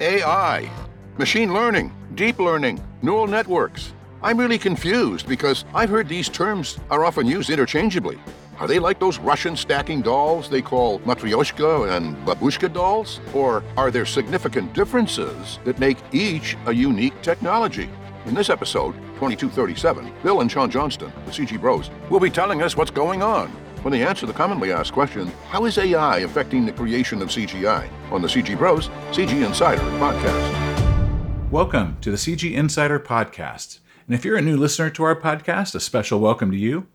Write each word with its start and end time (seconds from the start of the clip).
AI, 0.00 0.70
machine 1.18 1.52
learning, 1.52 1.94
deep 2.14 2.38
learning, 2.38 2.82
neural 3.02 3.26
networks. 3.26 3.92
I'm 4.22 4.38
really 4.38 4.56
confused 4.56 5.28
because 5.28 5.66
I've 5.74 5.90
heard 5.90 6.08
these 6.08 6.30
terms 6.30 6.78
are 6.90 7.04
often 7.04 7.26
used 7.26 7.50
interchangeably. 7.50 8.18
Are 8.58 8.66
they 8.66 8.78
like 8.78 8.98
those 8.98 9.18
Russian 9.18 9.54
stacking 9.56 10.00
dolls 10.00 10.48
they 10.48 10.62
call 10.62 11.00
Matryoshka 11.00 11.94
and 11.94 12.16
Babushka 12.26 12.72
dolls? 12.72 13.20
Or 13.34 13.62
are 13.76 13.90
there 13.90 14.06
significant 14.06 14.72
differences 14.72 15.58
that 15.64 15.78
make 15.78 15.98
each 16.12 16.56
a 16.64 16.72
unique 16.72 17.20
technology? 17.20 17.90
In 18.24 18.34
this 18.34 18.48
episode, 18.48 18.92
2237, 19.16 20.12
Bill 20.22 20.40
and 20.40 20.50
Sean 20.50 20.70
Johnston, 20.70 21.12
the 21.26 21.30
CG 21.30 21.60
Bros, 21.60 21.90
will 22.08 22.20
be 22.20 22.30
telling 22.30 22.62
us 22.62 22.74
what's 22.74 22.90
going 22.90 23.22
on 23.22 23.52
when 23.82 23.92
they 23.92 24.04
answer 24.04 24.26
the 24.26 24.32
commonly 24.32 24.72
asked 24.72 24.92
question 24.92 25.28
How 25.48 25.64
is 25.64 25.78
AI 25.78 26.18
affecting 26.18 26.66
the 26.66 26.72
creation 26.72 27.22
of 27.22 27.28
CGI? 27.28 27.88
on 28.12 28.20
the 28.22 28.28
CG 28.28 28.56
Bros 28.58 28.88
CG 29.10 29.44
Insider 29.44 29.82
podcast. 29.98 31.50
Welcome 31.50 31.96
to 32.00 32.10
the 32.10 32.16
CG 32.16 32.52
Insider 32.52 32.98
podcast. 33.00 33.78
And 34.06 34.14
if 34.14 34.24
you're 34.24 34.36
a 34.36 34.42
new 34.42 34.56
listener 34.56 34.90
to 34.90 35.04
our 35.04 35.14
podcast, 35.18 35.74
a 35.74 35.80
special 35.80 36.20
welcome 36.20 36.50
to 36.50 36.56
you. 36.56 36.88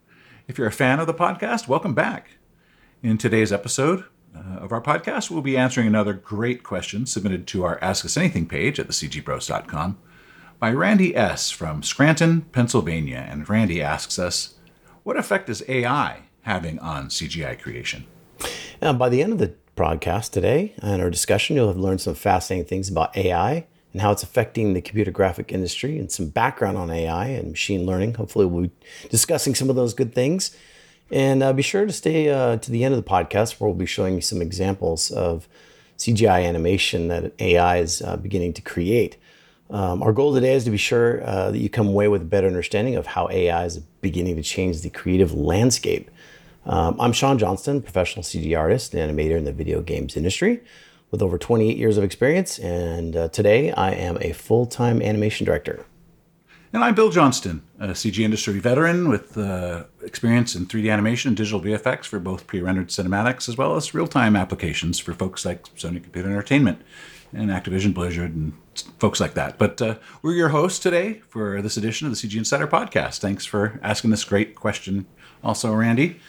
If 0.48 0.58
you're 0.58 0.68
a 0.68 0.72
fan 0.72 1.00
of 1.00 1.08
the 1.08 1.14
podcast, 1.14 1.68
welcome 1.68 1.94
back. 1.94 2.38
In 3.02 3.18
today's 3.18 3.54
episode 3.54 4.04
uh, 4.36 4.58
of 4.60 4.72
our 4.72 4.82
podcast, 4.82 5.32
we'll 5.32 5.42
be 5.42 5.58
answering 5.58 5.88
another 5.88 6.14
great 6.14 6.64
question 6.64 7.06
submitted 7.06 7.48
to 7.48 7.64
our 7.64 7.80
Ask 7.82 8.04
Us 8.06 8.18
Anything 8.18 8.46
page 8.46 8.80
at 8.80 8.88
thecgbros.com 8.90 9.98
by 10.60 10.72
Randy 10.72 11.16
S. 11.16 11.50
from 11.50 11.82
Scranton, 11.82 12.42
Pennsylvania. 12.52 13.26
And 13.30 13.50
Randy 13.50 13.82
asks 13.82 14.20
us, 14.20 14.56
What 15.04 15.18
effect 15.18 15.50
is 15.50 15.64
AI 15.68 16.24
having 16.46 16.80
on 16.80 17.10
CGI 17.10 17.60
creation? 17.60 18.06
Uh, 18.82 18.94
by 18.94 19.10
the 19.10 19.22
end 19.22 19.34
of 19.34 19.40
the 19.40 19.54
broadcast 19.76 20.32
today 20.32 20.74
and 20.82 21.02
our 21.02 21.10
discussion, 21.10 21.56
you'll 21.56 21.68
have 21.68 21.78
learned 21.78 22.02
some 22.02 22.16
fascinating 22.16 22.68
things 22.68 22.88
about 22.90 23.16
AI 23.18 23.66
and 23.92 24.02
how 24.02 24.12
it's 24.12 24.24
affecting 24.24 24.74
the 24.74 24.82
computer 24.82 25.12
graphic 25.12 25.52
industry 25.52 25.98
and 25.98 26.12
some 26.12 26.30
background 26.30 26.78
on 26.78 26.92
AI 26.92 27.28
and 27.28 27.50
machine 27.50 27.86
learning. 27.86 28.14
Hopefully, 28.14 28.46
we'll 28.46 28.64
be 28.64 28.72
discussing 29.10 29.56
some 29.56 29.70
of 29.70 29.76
those 29.76 29.94
good 29.94 30.14
things. 30.14 30.56
And 31.12 31.44
uh, 31.44 31.54
be 31.54 31.62
sure 31.62 31.86
to 31.86 31.94
stay 31.94 32.30
uh, 32.30 32.58
to 32.58 32.72
the 32.72 32.84
end 32.84 32.94
of 32.94 33.04
the 33.04 33.10
podcast 33.10 33.60
where 33.60 33.68
we'll 33.68 33.78
be 33.78 33.86
showing 33.86 34.16
you 34.16 34.22
some 34.22 34.42
examples 34.42 35.12
of 35.12 35.48
CGI 35.98 36.46
animation 36.46 37.08
that 37.08 37.34
AI 37.40 37.78
is 37.78 38.02
uh, 38.02 38.18
beginning 38.18 38.54
to 38.54 38.62
create. 38.62 39.18
Um, 39.70 40.04
our 40.04 40.14
goal 40.14 40.34
today 40.34 40.54
is 40.54 40.64
to 40.66 40.72
be 40.72 40.78
sure 40.78 41.28
uh, 41.28 41.52
that 41.52 41.58
you 41.58 41.70
come 41.70 41.88
away 41.88 42.08
with 42.08 42.22
a 42.22 42.26
better 42.26 42.48
understanding 42.48 42.96
of 42.96 43.08
how 43.08 43.30
AI 43.30 43.66
is 43.66 43.80
beginning 43.80 44.36
to 44.36 44.44
change 44.44 44.82
the 44.82 44.90
creative 44.90 45.34
landscape. 45.34 46.12
Um, 46.66 46.96
I'm 47.00 47.14
Sean 47.14 47.38
Johnston, 47.38 47.82
professional 47.82 48.24
CG 48.24 48.58
artist 48.58 48.96
and 48.96 49.18
animator 49.18 49.38
in 49.38 49.46
the 49.46 49.54
video 49.54 49.82
games 49.82 50.18
industry 50.18 50.62
with 51.12 51.22
over 51.22 51.38
28 51.38 51.78
years 51.78 51.98
of 51.98 52.04
experience, 52.04 52.58
and 52.58 53.16
uh, 53.16 53.28
today 53.28 53.72
I 53.72 53.92
am 53.92 54.18
a 54.22 54.32
full 54.34 54.66
time 54.66 55.02
animation 55.02 55.46
director. 55.46 55.86
And 56.74 56.84
I'm 56.84 56.96
Bill 56.96 57.12
Johnston, 57.12 57.62
a 57.80 57.90
CG 57.90 58.20
industry 58.20 58.60
veteran 58.60 59.08
with 59.10 59.38
uh, 59.38 59.84
experience 60.02 60.56
in 60.56 60.66
3D 60.66 60.92
animation 60.92 61.30
and 61.30 61.38
digital 61.38 61.62
VFX 61.62 62.06
for 62.06 62.20
both 62.20 62.48
pre 62.48 62.60
rendered 62.60 62.90
cinematics 62.90 63.48
as 63.48 63.58
well 63.58 63.76
as 63.76 63.94
real 63.94 64.08
time 64.08 64.36
applications 64.36 65.00
for 65.00 65.14
folks 65.14 65.46
like 65.46 65.64
Sony 65.76 66.02
Computer 66.02 66.30
Entertainment 66.30 66.82
and 67.32 67.52
Activision 67.52 67.94
Blizzard 67.94 68.34
and 68.34 68.54
folks 68.98 69.20
like 69.20 69.36
that. 69.36 69.60
But 69.60 69.82
uh, 69.82 69.96
we're 70.24 70.34
your 70.34 70.50
hosts 70.50 70.80
today 70.80 71.22
for 71.30 71.62
this 71.62 71.78
edition 71.78 72.08
of 72.08 72.14
the 72.14 72.28
CG 72.28 72.36
Insider 72.36 72.68
podcast. 72.68 73.20
Thanks 73.20 73.46
for 73.46 73.80
asking 73.84 74.10
this 74.10 74.24
great 74.24 74.56
question, 74.56 75.06
also, 75.44 75.72
Randy. 75.72 76.20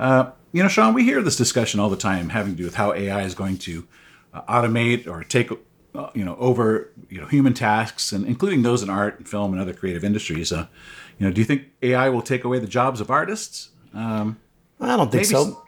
Uh, 0.00 0.30
you 0.52 0.62
know, 0.62 0.68
Sean, 0.68 0.94
we 0.94 1.04
hear 1.04 1.20
this 1.20 1.36
discussion 1.36 1.78
all 1.78 1.90
the 1.90 1.96
time 1.96 2.30
having 2.30 2.52
to 2.52 2.56
do 2.56 2.64
with 2.64 2.74
how 2.74 2.94
AI 2.94 3.22
is 3.22 3.34
going 3.34 3.58
to 3.58 3.86
uh, 4.32 4.40
automate 4.42 5.06
or 5.06 5.22
take 5.22 5.50
uh, 5.94 6.08
you 6.14 6.24
know 6.24 6.36
over 6.36 6.90
you 7.10 7.20
know 7.20 7.26
human 7.26 7.52
tasks 7.52 8.10
and 8.10 8.26
including 8.26 8.62
those 8.62 8.82
in 8.82 8.88
art 8.88 9.18
and 9.18 9.28
film 9.28 9.52
and 9.52 9.60
other 9.60 9.74
creative 9.74 10.02
industries. 10.02 10.52
Uh, 10.52 10.66
you 11.18 11.26
know, 11.26 11.32
do 11.32 11.40
you 11.40 11.44
think 11.44 11.66
AI 11.82 12.08
will 12.08 12.22
take 12.22 12.44
away 12.44 12.58
the 12.58 12.66
jobs 12.66 13.00
of 13.00 13.10
artists? 13.10 13.68
Um, 13.92 14.38
I 14.80 14.96
don't 14.96 15.12
think 15.12 15.26
so. 15.26 15.62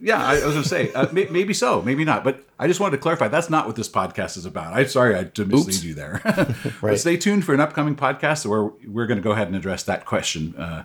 Yeah, 0.00 0.24
I, 0.24 0.34
was 0.34 0.42
going 0.42 0.62
to 0.62 0.68
say 0.68 0.92
uh, 0.92 1.06
may, 1.12 1.26
maybe 1.26 1.52
so, 1.52 1.82
maybe 1.82 2.04
not. 2.04 2.24
But 2.24 2.44
I 2.58 2.66
just 2.66 2.80
wanted 2.80 2.96
to 2.96 3.02
clarify 3.02 3.28
that's 3.28 3.50
not 3.50 3.66
what 3.66 3.76
this 3.76 3.88
podcast 3.88 4.36
is 4.36 4.46
about. 4.46 4.72
I'm 4.72 4.88
sorry 4.88 5.16
I, 5.16 5.24
to 5.24 5.44
mislead 5.44 5.74
Oops. 5.74 5.84
you 5.84 5.94
there. 5.94 6.20
right. 6.24 6.74
But 6.80 7.00
stay 7.00 7.16
tuned 7.16 7.44
for 7.44 7.54
an 7.54 7.60
upcoming 7.60 7.96
podcast 7.96 8.46
where 8.46 8.64
we're 8.86 9.06
going 9.06 9.18
to 9.18 9.22
go 9.22 9.32
ahead 9.32 9.46
and 9.48 9.56
address 9.56 9.82
that 9.84 10.06
question. 10.06 10.56
Uh, 10.56 10.84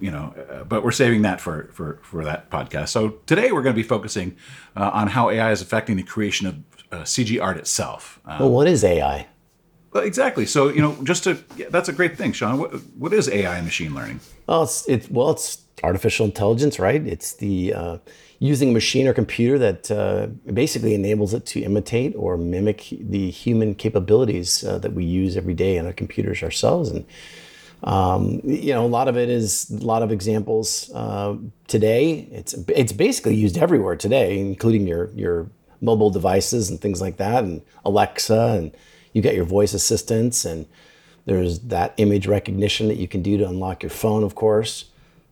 you 0.00 0.10
know, 0.10 0.34
uh, 0.50 0.64
but 0.64 0.84
we're 0.84 0.92
saving 0.92 1.22
that 1.22 1.40
for 1.40 1.70
for 1.72 1.98
for 2.02 2.24
that 2.24 2.50
podcast. 2.50 2.88
So 2.88 3.20
today 3.26 3.52
we're 3.52 3.62
going 3.62 3.74
to 3.74 3.82
be 3.82 3.88
focusing 3.88 4.36
uh, 4.76 4.90
on 4.92 5.08
how 5.08 5.30
AI 5.30 5.50
is 5.52 5.62
affecting 5.62 5.96
the 5.96 6.02
creation 6.02 6.46
of 6.46 6.58
uh, 6.92 7.02
CG 7.02 7.42
art 7.42 7.56
itself. 7.56 8.20
Um, 8.26 8.40
well, 8.40 8.50
what 8.50 8.66
is 8.66 8.84
AI? 8.84 9.26
Well, 9.92 10.04
exactly. 10.04 10.46
So 10.46 10.68
you 10.68 10.80
know, 10.80 10.96
just 11.02 11.24
to 11.24 11.38
yeah, 11.56 11.66
that's 11.70 11.88
a 11.88 11.92
great 11.92 12.16
thing, 12.16 12.32
Sean. 12.32 12.58
What, 12.58 12.74
what 12.96 13.12
is 13.12 13.28
AI 13.28 13.56
and 13.56 13.64
machine 13.64 13.94
learning? 13.94 14.20
Well, 14.46 14.62
it's 14.64 14.88
it, 14.88 15.10
well, 15.10 15.30
it's 15.30 15.62
artificial 15.82 16.26
intelligence, 16.26 16.78
right? 16.78 17.04
It's 17.06 17.34
the 17.34 17.74
uh, 17.74 17.98
using 18.38 18.70
a 18.70 18.72
machine 18.72 19.08
or 19.08 19.14
computer 19.14 19.58
that 19.58 19.90
uh, 19.90 20.26
basically 20.52 20.94
enables 20.94 21.34
it 21.34 21.44
to 21.46 21.60
imitate 21.60 22.14
or 22.16 22.36
mimic 22.36 22.88
the 23.00 23.30
human 23.30 23.74
capabilities 23.74 24.64
uh, 24.64 24.78
that 24.78 24.92
we 24.92 25.04
use 25.04 25.36
every 25.36 25.54
day 25.54 25.78
on 25.78 25.86
our 25.86 25.92
computers 25.92 26.42
ourselves. 26.42 26.90
And 26.90 27.04
um, 27.82 28.40
you 28.44 28.72
know, 28.72 28.84
a 28.84 28.88
lot 28.88 29.08
of 29.08 29.16
it 29.16 29.28
is 29.28 29.70
a 29.70 29.84
lot 29.84 30.02
of 30.02 30.12
examples 30.12 30.90
uh, 30.94 31.36
today. 31.66 32.28
It's 32.30 32.54
it's 32.68 32.92
basically 32.92 33.34
used 33.34 33.58
everywhere 33.58 33.96
today, 33.96 34.38
including 34.38 34.86
your 34.86 35.10
your 35.16 35.50
mobile 35.80 36.10
devices 36.10 36.70
and 36.70 36.80
things 36.80 37.00
like 37.00 37.16
that, 37.16 37.42
and 37.42 37.62
Alexa, 37.84 38.56
and 38.58 38.76
you 39.12 39.22
got 39.22 39.34
your 39.34 39.44
voice 39.44 39.74
assistants, 39.74 40.44
and 40.44 40.66
there's 41.26 41.60
that 41.60 41.94
image 41.96 42.26
recognition 42.26 42.88
that 42.88 42.96
you 42.96 43.08
can 43.08 43.22
do 43.22 43.36
to 43.38 43.46
unlock 43.46 43.82
your 43.82 43.90
phone, 43.90 44.22
of 44.22 44.34
course. 44.34 44.86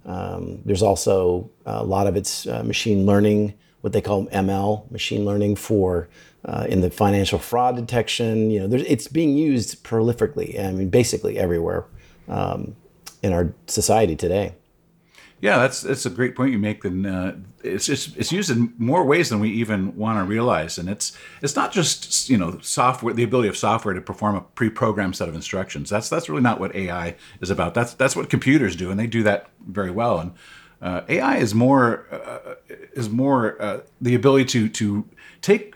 Um, 0.04 0.60
there's 0.64 0.82
also 0.82 1.50
a 1.66 1.84
lot 1.84 2.06
of 2.06 2.16
it's 2.16 2.46
uh, 2.46 2.62
machine 2.62 3.04
learning, 3.04 3.54
what 3.82 3.92
they 3.92 4.00
call 4.00 4.26
ML, 4.26 4.90
machine 4.90 5.24
learning 5.24 5.56
for 5.56 6.08
uh, 6.44 6.66
in 6.68 6.80
the 6.80 6.90
financial 6.90 7.38
fraud 7.38 7.76
detection. 7.76 8.50
You 8.50 8.66
know, 8.66 8.76
it's 8.76 9.06
being 9.08 9.36
used 9.36 9.84
prolifically. 9.84 10.58
I 10.58 10.72
mean, 10.72 10.88
basically 10.88 11.38
everywhere 11.38 11.84
um, 12.28 12.74
in 13.22 13.32
our 13.32 13.52
society 13.66 14.16
today. 14.16 14.54
Yeah, 15.40 15.58
that's 15.58 15.82
that's 15.82 16.04
a 16.04 16.10
great 16.10 16.34
point 16.34 16.52
you 16.52 16.58
make. 16.58 16.84
And 16.84 17.06
uh, 17.06 17.32
it's 17.62 17.86
just 17.86 18.16
it's 18.16 18.32
used 18.32 18.50
in 18.50 18.74
more 18.76 19.04
ways 19.04 19.28
than 19.28 19.38
we 19.38 19.50
even 19.50 19.96
want 19.96 20.18
to 20.18 20.24
realize. 20.24 20.78
And 20.78 20.88
it's 20.88 21.16
it's 21.42 21.54
not 21.54 21.72
just 21.72 22.28
you 22.28 22.36
know 22.36 22.58
software, 22.60 23.14
the 23.14 23.22
ability 23.22 23.48
of 23.48 23.56
software 23.56 23.94
to 23.94 24.00
perform 24.00 24.34
a 24.34 24.40
pre-programmed 24.40 25.16
set 25.16 25.28
of 25.28 25.34
instructions. 25.34 25.90
That's 25.90 26.08
that's 26.08 26.28
really 26.28 26.42
not 26.42 26.58
what 26.58 26.74
AI 26.74 27.14
is 27.40 27.50
about. 27.50 27.74
That's 27.74 27.94
that's 27.94 28.16
what 28.16 28.30
computers 28.30 28.74
do, 28.74 28.90
and 28.90 28.98
they 28.98 29.06
do 29.06 29.22
that 29.22 29.48
very 29.66 29.92
well. 29.92 30.18
And 30.18 30.32
uh, 30.82 31.02
AI 31.08 31.36
is 31.36 31.54
more 31.54 32.06
uh, 32.10 32.54
is 32.92 33.08
more 33.08 33.60
uh, 33.62 33.80
the 34.00 34.16
ability 34.16 34.44
to 34.46 34.68
to 34.70 35.08
take 35.40 35.74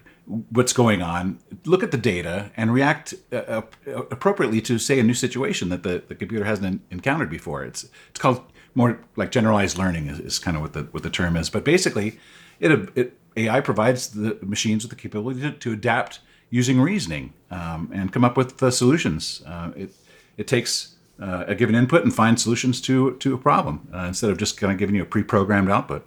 what's 0.51 0.73
going 0.73 1.03
on, 1.03 1.39
look 1.65 1.83
at 1.83 1.91
the 1.91 1.99
data, 1.99 2.51
and 2.57 2.73
react 2.73 3.15
uh, 3.33 3.37
uh, 3.37 3.63
appropriately 4.11 4.61
to 4.63 4.79
say 4.79 4.99
a 4.99 5.03
new 5.03 5.15
situation 5.15 5.69
that 5.69 5.83
the, 5.83 6.03
the 6.09 6.15
computer 6.15 6.45
hasn't 6.45 6.83
encountered 6.91 7.31
before. 7.31 7.65
It's 7.65 7.89
it's 8.11 8.21
called 8.21 8.43
more 8.75 8.99
like 9.17 9.31
generalized 9.31 9.79
learning 9.79 10.09
is, 10.09 10.19
is 10.19 10.39
kind 10.39 10.57
of 10.57 10.63
what 10.63 10.73
the 10.73 10.83
what 10.93 11.03
the 11.03 11.11
term 11.11 11.37
is. 11.37 11.51
But 11.51 11.65
basically, 11.65 12.19
it, 12.61 12.71
it 12.95 13.19
AI 13.37 13.61
provides 13.61 14.09
the 14.09 14.39
machines 14.43 14.85
with 14.85 14.91
the 14.91 14.97
capability 14.97 15.41
to, 15.41 15.53
to 15.53 15.73
adapt 15.73 16.21
using 16.51 16.81
reasoning 16.81 17.33
um, 17.51 17.91
and 17.93 18.13
come 18.13 18.25
up 18.25 18.37
with 18.37 18.59
the 18.59 18.71
solutions. 18.71 19.43
Uh, 19.47 19.71
it 19.77 19.95
it 20.37 20.47
takes 20.47 20.97
uh, 21.21 21.45
a 21.47 21.55
given 21.55 21.75
input 21.75 22.03
and 22.03 22.15
finds 22.15 22.43
solutions 22.43 22.81
to 22.81 23.17
to 23.17 23.35
a 23.35 23.39
problem 23.39 23.89
uh, 23.95 24.05
instead 24.09 24.31
of 24.31 24.39
just 24.39 24.57
kind 24.59 24.73
of 24.73 24.79
giving 24.79 24.95
you 24.95 25.03
a 25.03 25.07
pre-programmed 25.07 25.71
output. 25.71 26.07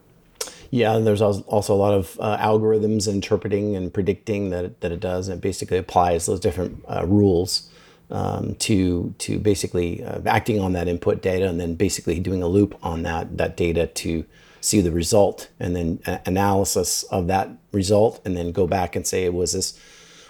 Yeah, 0.72 0.96
and 0.96 1.06
there's 1.06 1.22
also 1.22 1.74
a 1.74 1.76
lot 1.76 1.94
of 1.94 2.18
uh, 2.20 2.38
algorithms 2.38 3.08
interpreting 3.08 3.76
and 3.76 3.94
predicting 3.94 4.50
that 4.50 4.66
it, 4.66 4.82
that 4.82 4.91
it 4.91 5.00
does, 5.00 5.28
and 5.28 5.38
it 5.38 5.41
basically 5.41 5.78
applies 5.78 6.26
those 6.26 6.40
different 6.40 6.84
uh, 6.88 7.06
rules 7.06 7.70
um, 8.12 8.56
to 8.56 9.14
to 9.20 9.40
basically 9.40 10.03
uh, 10.03 10.22
acting 10.26 10.59
on 10.59 10.73
that 10.73 10.88
input 10.88 11.22
data 11.22 11.47
and 11.47 11.59
then 11.59 11.76
basically 11.76 12.20
doing 12.20 12.44
a 12.44 12.47
loop 12.47 12.78
on 12.84 13.03
that 13.03 13.38
that 13.38 13.58
data 13.58 13.88
to 13.88 14.26
see 14.62 14.82
the 14.82 14.91
result 14.91 15.50
and 15.59 15.76
then 15.76 16.00
analysis 16.26 17.03
of 17.03 17.28
that 17.28 17.50
result 17.72 18.20
and 18.26 18.35
then 18.35 18.52
go 18.52 18.66
back 18.66 18.96
and 18.96 19.06
say 19.06 19.29
was 19.29 19.53
this 19.53 19.79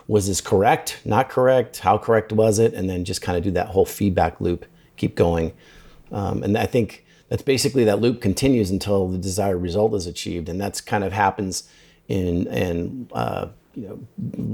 was 0.08 0.28
this 0.28 0.40
correct? 0.40 1.00
Not 1.04 1.30
correct? 1.30 1.80
How 1.80 1.98
correct 1.98 2.32
was 2.32 2.60
it? 2.60 2.74
and 2.74 2.90
then 2.90 3.06
just 3.06 3.22
kind 3.22 3.38
of 3.38 3.44
do 3.44 3.52
that 3.52 3.68
whole 3.70 3.86
feedback 3.86 4.40
loop 4.40 4.66
keep 4.98 5.16
going. 5.16 5.54
Um, 6.12 6.44
and 6.44 6.58
i 6.58 6.66
think 6.66 7.05
that's 7.30 7.42
basically 7.42 7.84
that 7.84 8.00
loop 8.00 8.22
continues 8.22 8.70
until 8.70 9.08
the 9.08 9.18
desired 9.18 9.58
result 9.58 9.94
is 9.94 10.06
achieved 10.06 10.50
and 10.50 10.60
that's 10.60 10.82
kind 10.82 11.04
of 11.04 11.14
happens 11.14 11.68
in 12.08 12.48
in 12.48 13.10
uh, 13.14 13.48
you 13.76 14.08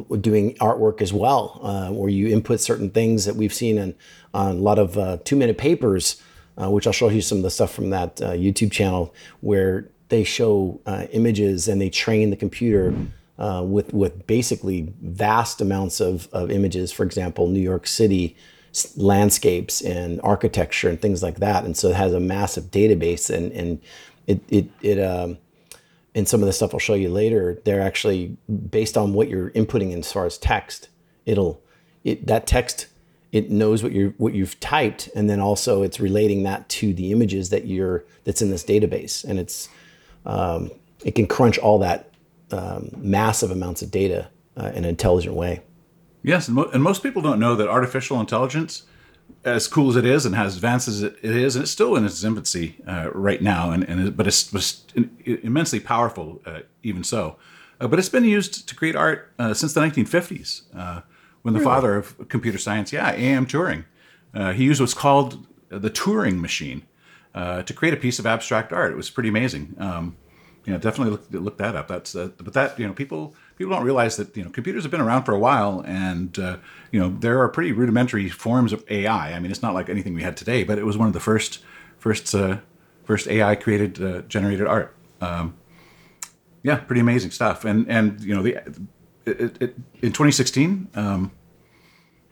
know, 0.10 0.18
doing 0.18 0.56
artwork 0.56 1.02
as 1.02 1.14
well, 1.14 1.60
uh, 1.62 1.90
where 1.92 2.10
you 2.10 2.28
input 2.28 2.60
certain 2.60 2.90
things 2.90 3.26
that 3.26 3.36
we've 3.36 3.54
seen 3.54 3.78
in, 3.78 3.96
on 4.34 4.52
a 4.52 4.60
lot 4.60 4.80
of 4.80 4.98
uh, 4.98 5.18
two 5.24 5.36
minute 5.36 5.58
papers, 5.58 6.22
uh, 6.62 6.70
which 6.70 6.88
I'll 6.88 6.94
show 6.94 7.10
you 7.10 7.22
some 7.22 7.38
of 7.38 7.44
the 7.44 7.52
stuff 7.52 7.72
from 7.72 7.92
that 7.92 8.22
uh, 8.22 8.32
YouTube 8.32 8.72
channel 8.72 9.14
where 9.42 9.88
they 10.10 10.24
show 10.24 10.82
uh, 10.86 11.06
images 11.12 11.68
and 11.68 11.80
they 11.80 11.90
train 11.90 12.30
the 12.32 12.36
computer 12.36 12.94
with 13.64 13.92
with 13.92 14.28
basically 14.28 14.94
vast 15.02 15.62
amounts 15.62 16.00
of, 16.00 16.28
of 16.32 16.52
images. 16.52 16.92
For 16.92 17.04
example, 17.04 17.48
New 17.48 17.62
York 17.62 17.88
City 17.88 18.36
landscapes 18.96 19.82
and 19.82 20.20
architecture 20.24 20.90
and 20.90 21.02
things 21.02 21.22
like 21.22 21.40
that. 21.40 21.66
And 21.66 21.76
so 21.76 21.90
it 21.90 21.96
has 21.96 22.14
a 22.14 22.20
massive 22.20 22.66
database 22.66 23.34
and 23.34 23.52
and 23.52 23.82
it 24.28 24.42
it 24.50 24.70
it 24.82 25.00
um, 25.00 25.38
and 26.14 26.28
some 26.28 26.42
of 26.42 26.48
the 26.48 26.54
stuff 26.54 26.74
I'll 26.74 26.80
show 26.80 26.94
you 26.94 27.10
later. 27.10 27.62
They're 27.66 27.82
actually 27.82 28.38
based 28.70 28.98
on 28.98 29.14
what 29.14 29.30
you're 29.30 29.52
inputting 29.52 29.92
in 29.92 30.00
as 30.00 30.12
far 30.12 30.26
as 30.26 30.38
text. 30.38 30.90
It'll 31.26 31.62
it 32.04 32.28
that 32.28 32.48
text 32.48 32.88
it 33.32 33.50
knows 33.50 33.82
what 33.84 33.92
you 33.92 34.14
what 34.18 34.34
you've 34.34 34.60
typed 34.60 35.10
and 35.16 35.30
then 35.30 35.40
also 35.40 35.84
it's 35.84 36.00
relating 36.00 36.44
that 36.44 36.68
to 36.68 36.94
the 36.94 37.12
images 37.12 37.50
that 37.50 37.66
you're 37.66 38.04
that's 38.26 38.42
in 38.42 38.50
this 38.50 38.64
database 38.64 39.24
and 39.24 39.40
it's 39.40 39.70
um, 40.26 40.70
it 41.06 41.16
can 41.16 41.28
crunch 41.28 41.58
all 41.58 41.80
that 41.80 42.12
um, 42.52 42.92
massive 42.98 43.52
amounts 43.52 43.82
of 43.82 43.92
data 43.92 44.30
uh, 44.58 44.68
in 44.68 44.84
an 44.84 44.86
intelligent 44.86 45.36
way. 45.36 45.62
Yes, 46.24 46.48
and, 46.48 46.56
mo- 46.56 46.70
and, 46.72 46.84
most 46.84 47.04
people 47.04 47.22
don't 47.22 47.40
know 47.40 47.56
that 47.56 47.68
artificial 47.68 48.20
intelligence, 48.20 48.84
as 49.44 49.68
cool 49.68 49.90
as 49.90 49.96
it 49.96 50.06
is 50.06 50.26
and 50.26 50.36
as 50.36 50.56
advanced 50.56 50.88
as 50.88 51.02
it 51.02 51.18
is, 51.24 51.56
and 51.56 51.64
it's 51.64 51.72
still 51.72 51.96
in 51.96 52.06
its 52.06 52.24
infancy 52.24 52.78
uh, 52.88 53.10
right 53.14 53.42
now, 53.42 53.72
and, 53.72 53.84
and 53.86 54.16
but 54.16 54.28
it's, 54.28 54.54
it's 54.54 54.86
immensely 55.26 55.80
powerful, 55.80 56.42
uh, 56.46 56.60
even 56.84 57.04
so. 57.04 57.38
Uh, 57.80 57.88
but 57.88 57.98
it's 57.98 58.10
been 58.10 58.24
used 58.24 58.68
to 58.68 58.76
create 58.76 58.96
art 58.96 59.32
uh, 59.40 59.54
since 59.54 59.74
the 59.74 59.82
1950s, 59.82 60.64
uh, 60.76 61.02
when 61.42 61.54
the 61.54 61.60
really? 61.60 61.72
father 61.72 61.96
of 61.96 62.30
computer 62.30 62.60
science, 62.60 62.94
yeah, 62.94 63.12
A.M. 63.12 63.48
Turing, 63.48 63.86
he 64.54 64.64
used 64.66 64.80
what's 64.80 64.94
called 64.94 65.48
the 65.70 65.90
Turing 65.90 66.40
machine 66.40 66.84
to 67.34 67.74
create 67.76 67.94
a 67.94 67.98
piece 67.98 68.20
of 68.20 68.28
abstract 68.28 68.72
art. 68.72 68.92
It 68.92 68.96
was 68.96 69.10
pretty 69.10 69.30
amazing. 69.30 69.76
Um, 69.80 70.18
you 70.66 70.74
know, 70.74 70.80
definitely 70.80 71.12
look, 71.12 71.26
look 71.32 71.58
that 71.58 71.76
up. 71.76 71.88
That's 71.88 72.16
uh, 72.16 72.30
but 72.38 72.54
that 72.54 72.78
you 72.78 72.88
know 72.88 72.94
people 72.94 73.36
people 73.62 73.76
don't 73.76 73.86
realize 73.86 74.18
that 74.18 74.36
you 74.36 74.44
know 74.44 74.50
computers 74.50 74.84
have 74.84 74.92
been 74.92 75.02
around 75.02 75.24
for 75.24 75.34
a 75.34 75.40
while, 75.40 75.84
and 75.86 76.40
uh, 76.40 76.58
you 76.92 77.00
know 77.00 77.16
there 77.20 77.40
are 77.40 77.48
pretty 77.48 77.72
rudimentary 77.72 78.28
forms 78.28 78.74
of 78.74 78.84
AI. 78.90 79.34
I 79.34 79.40
mean, 79.40 79.52
it's 79.52 79.62
not 79.62 79.76
like 79.76 79.88
anything 79.88 80.16
we 80.16 80.24
had 80.24 80.36
today, 80.36 80.64
but 80.64 80.80
it 80.80 80.84
was 80.84 80.98
one 80.98 81.08
of 81.08 81.14
the 81.14 81.20
first 81.20 81.60
first 82.00 82.34
uh, 82.34 82.58
first 83.04 83.28
AI 83.28 83.56
created 83.56 84.02
uh, 84.02 84.22
generated 84.24 84.66
art. 84.66 84.96
Um, 85.22 85.56
yeah, 86.64 86.78
pretty 86.78 87.02
amazing 87.02 87.30
stuff. 87.30 87.64
And 87.64 87.88
and 87.88 88.20
you 88.22 88.34
know 88.34 88.42
the 88.42 88.56
it, 89.26 89.62
it, 89.62 89.76
in 90.02 90.12
2016. 90.12 90.90
Um, 90.96 91.32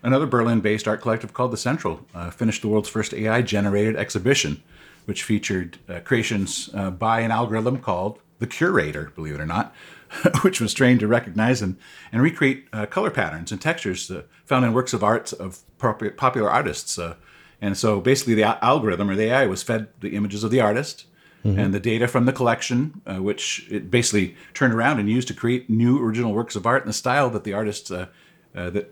another 0.01 0.25
Berlin-based 0.25 0.87
art 0.87 1.01
collective 1.01 1.33
called 1.33 1.51
the 1.51 1.57
Central 1.57 2.07
uh, 2.15 2.31
finished 2.31 2.63
the 2.63 2.69
world's 2.69 2.89
first 2.89 3.13
AI-generated 3.13 3.95
exhibition 3.97 4.63
which 5.05 5.23
featured 5.23 5.79
uh, 5.89 5.99
creations 6.01 6.69
uh, 6.75 6.91
by 6.91 7.21
an 7.21 7.31
algorithm 7.31 7.79
called 7.79 8.19
the 8.37 8.45
Curator, 8.45 9.11
believe 9.15 9.33
it 9.33 9.41
or 9.41 9.45
not, 9.45 9.73
which 10.41 10.59
was 10.59 10.73
trained 10.73 10.99
to 10.99 11.07
recognize 11.07 11.61
and, 11.61 11.77
and 12.11 12.21
recreate 12.21 12.67
uh, 12.73 12.85
color 12.85 13.11
patterns 13.11 13.51
and 13.51 13.61
textures 13.61 14.09
uh, 14.09 14.23
found 14.45 14.65
in 14.65 14.73
works 14.73 14.93
of 14.93 15.03
art 15.03 15.33
of 15.33 15.59
popular 15.77 16.49
artists. 16.49 16.97
Uh, 16.97 17.15
and 17.61 17.77
so 17.77 17.99
basically, 17.99 18.35
the 18.35 18.63
algorithm 18.63 19.09
or 19.09 19.15
the 19.15 19.25
AI 19.25 19.45
was 19.45 19.63
fed 19.63 19.87
the 19.99 20.15
images 20.15 20.43
of 20.43 20.51
the 20.51 20.61
artist. 20.61 21.05
Mm-hmm. 21.45 21.57
And 21.57 21.73
the 21.73 21.79
data 21.79 22.09
from 22.09 22.25
the 22.25 22.33
collection, 22.33 23.01
uh, 23.05 23.23
which 23.23 23.65
it 23.71 23.89
basically 23.89 24.35
turned 24.53 24.73
around 24.73 24.99
and 24.99 25.09
used 25.09 25.29
to 25.29 25.33
create 25.33 25.69
new 25.69 25.97
original 26.05 26.33
works 26.33 26.57
of 26.57 26.67
art 26.67 26.83
in 26.83 26.87
the 26.87 26.93
style 26.93 27.29
that 27.29 27.45
the 27.45 27.53
artist 27.53 27.87
that 27.87 28.89